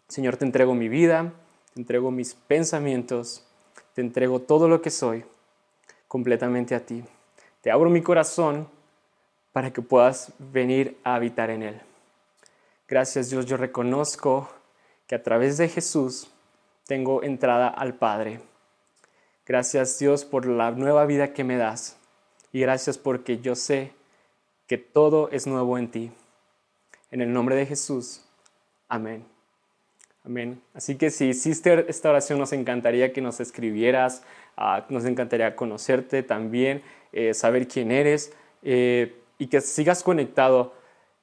Señor, 0.07 0.37
te 0.37 0.45
entrego 0.45 0.73
mi 0.73 0.89
vida, 0.89 1.33
te 1.75 1.81
entrego 1.81 2.13
mis 2.13 2.35
pensamientos, 2.35 3.45
te 3.93 4.03
entrego 4.03 4.39
todo 4.39 4.69
lo 4.69 4.81
que 4.83 4.91
soy 4.91 5.25
completamente 6.07 6.77
a 6.77 6.87
ti. 6.87 7.03
Te 7.61 7.73
abro 7.73 7.91
mi 7.91 8.03
corazón 8.03 8.69
para 9.51 9.73
que 9.73 9.83
puedas 9.83 10.33
venir 10.39 10.97
a 11.03 11.17
habitar 11.17 11.51
en 11.51 11.65
él. 11.65 11.81
Gracias 12.87 13.31
Dios, 13.31 13.47
yo 13.47 13.57
reconozco 13.57 14.49
que 15.09 15.17
a 15.17 15.25
través 15.25 15.59
de 15.59 15.69
Jesús 15.69 16.31
tengo 16.87 17.25
entrada 17.25 17.67
al 17.67 17.95
Padre. 17.95 18.39
Gracias 19.45 19.99
Dios 19.99 20.25
por 20.25 20.47
la 20.47 20.71
nueva 20.71 21.05
vida 21.05 21.33
que 21.33 21.43
me 21.43 21.57
das 21.57 21.97
y 22.57 22.61
gracias 22.61 22.97
porque 22.97 23.37
yo 23.37 23.55
sé 23.55 23.93
que 24.67 24.79
todo 24.79 25.29
es 25.31 25.47
nuevo 25.47 25.77
en 25.77 25.91
ti. 25.91 26.11
En 27.11 27.21
el 27.21 27.31
nombre 27.31 27.55
de 27.55 27.67
Jesús. 27.67 28.23
Amén. 28.89 29.27
Amén. 30.25 30.63
Así 30.73 30.97
que 30.97 31.11
si 31.11 31.27
hiciste 31.27 31.85
esta 31.87 32.09
oración, 32.09 32.39
nos 32.39 32.55
encantaría 32.55 33.13
que 33.13 33.21
nos 33.21 33.41
escribieras, 33.41 34.23
ah, 34.57 34.87
nos 34.89 35.05
encantaría 35.05 35.55
conocerte 35.55 36.23
también, 36.23 36.83
eh, 37.13 37.35
saber 37.35 37.69
quién 37.69 37.91
eres 37.93 38.33
eh, 38.63 39.15
y 39.37 39.49
que 39.49 39.61
sigas 39.61 40.03
conectado. 40.03 40.73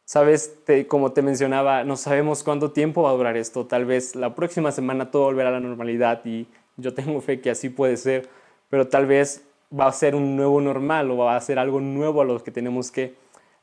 Sabes, 0.06 0.56
como 0.88 1.14
te 1.14 1.24
mencionaba, 1.24 1.84
no 1.84 1.98
sabemos 1.98 2.44
cuánto 2.44 2.74
tiempo 2.74 3.02
va 3.02 3.10
a 3.10 3.14
durar 3.14 3.38
esto. 3.38 3.66
Tal 3.66 3.86
vez 3.86 4.16
la 4.16 4.36
próxima 4.36 4.72
semana 4.72 5.10
todo 5.10 5.24
volverá 5.24 5.50
a 5.50 5.54
la 5.54 5.60
normalidad 5.60 6.24
y 6.26 6.46
yo 6.78 6.94
tengo 6.94 7.20
fe 7.22 7.42
que 7.42 7.50
así 7.50 7.70
puede 7.70 7.98
ser, 7.98 8.30
pero 8.70 8.88
tal 8.88 9.08
vez 9.08 9.48
va 9.78 9.88
a 9.88 9.92
ser 9.92 10.16
un 10.16 10.36
nuevo 10.36 10.62
normal 10.62 11.10
o 11.12 11.18
va 11.18 11.36
a 11.36 11.42
ser 11.42 11.60
algo 11.60 11.80
nuevo 11.80 12.22
a 12.22 12.26
lo 12.26 12.44
que 12.44 12.52
tenemos 12.52 12.92
que 12.92 13.16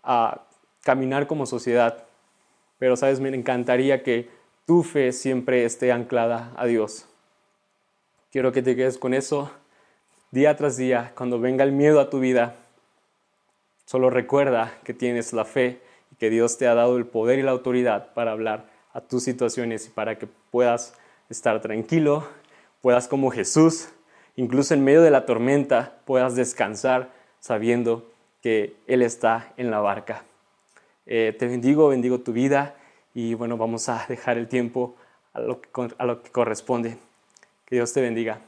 ah, 0.03 0.42
caminar 0.83 1.27
como 1.27 1.46
sociedad. 1.46 2.05
Pero, 2.79 2.96
sabes, 2.96 3.20
me 3.20 3.29
encantaría 3.29 4.03
que 4.03 4.29
tu 4.66 4.83
fe 4.83 5.12
siempre 5.12 5.64
esté 5.64 5.92
anclada 5.92 6.53
a 6.57 6.66
Dios. 6.66 7.07
Quiero 8.33 8.53
que 8.53 8.62
te 8.62 8.77
quedes 8.77 8.99
con 8.99 9.14
eso 9.14 9.51
día 10.31 10.57
tras 10.57 10.77
día, 10.77 11.12
cuando 11.16 11.40
venga 11.40 11.64
el 11.64 11.73
miedo 11.73 12.01
a 12.01 12.09
tu 12.09 12.20
vida. 12.20 12.55
Solo 13.85 14.11
recuerda 14.11 14.79
que 14.85 14.94
tienes 14.94 15.33
la 15.33 15.44
fe 15.44 15.81
y 16.12 16.16
que 16.16 16.31
Dios 16.31 16.57
te 16.57 16.68
ha 16.68 16.75
dado 16.75 16.96
el 16.96 17.07
poder 17.07 17.38
y 17.38 17.42
la 17.42 17.51
autoridad 17.51 18.12
para 18.14 18.33
hablar 18.33 18.70
a 18.92 19.01
tus 19.01 19.25
situaciones 19.25 19.87
y 19.87 19.90
para 19.90 20.18
que 20.18 20.29
puedas 20.51 20.94
estar 21.29 21.61
tranquilo, 21.61 22.27
puedas 22.81 23.09
como 23.09 23.31
Jesús, 23.31 23.88
incluso 24.36 24.74
en 24.74 24.84
medio 24.84 25.02
de 25.02 25.10
la 25.10 25.26
tormenta, 25.26 25.98
puedas 26.04 26.36
descansar 26.36 27.10
sabiendo 27.40 28.10
que 28.42 28.76
Él 28.86 29.02
está 29.02 29.52
en 29.56 29.70
la 29.70 29.80
barca. 29.80 30.24
Eh, 31.06 31.34
te 31.38 31.46
bendigo, 31.46 31.88
bendigo 31.88 32.20
tu 32.20 32.32
vida 32.32 32.74
y 33.14 33.34
bueno, 33.34 33.56
vamos 33.56 33.88
a 33.88 34.06
dejar 34.08 34.38
el 34.38 34.48
tiempo 34.48 34.94
a 35.32 35.40
lo, 35.40 35.60
que, 35.60 35.68
a 35.98 36.04
lo 36.06 36.22
que 36.22 36.30
corresponde. 36.30 36.96
Que 37.64 37.76
Dios 37.76 37.92
te 37.92 38.00
bendiga. 38.00 38.40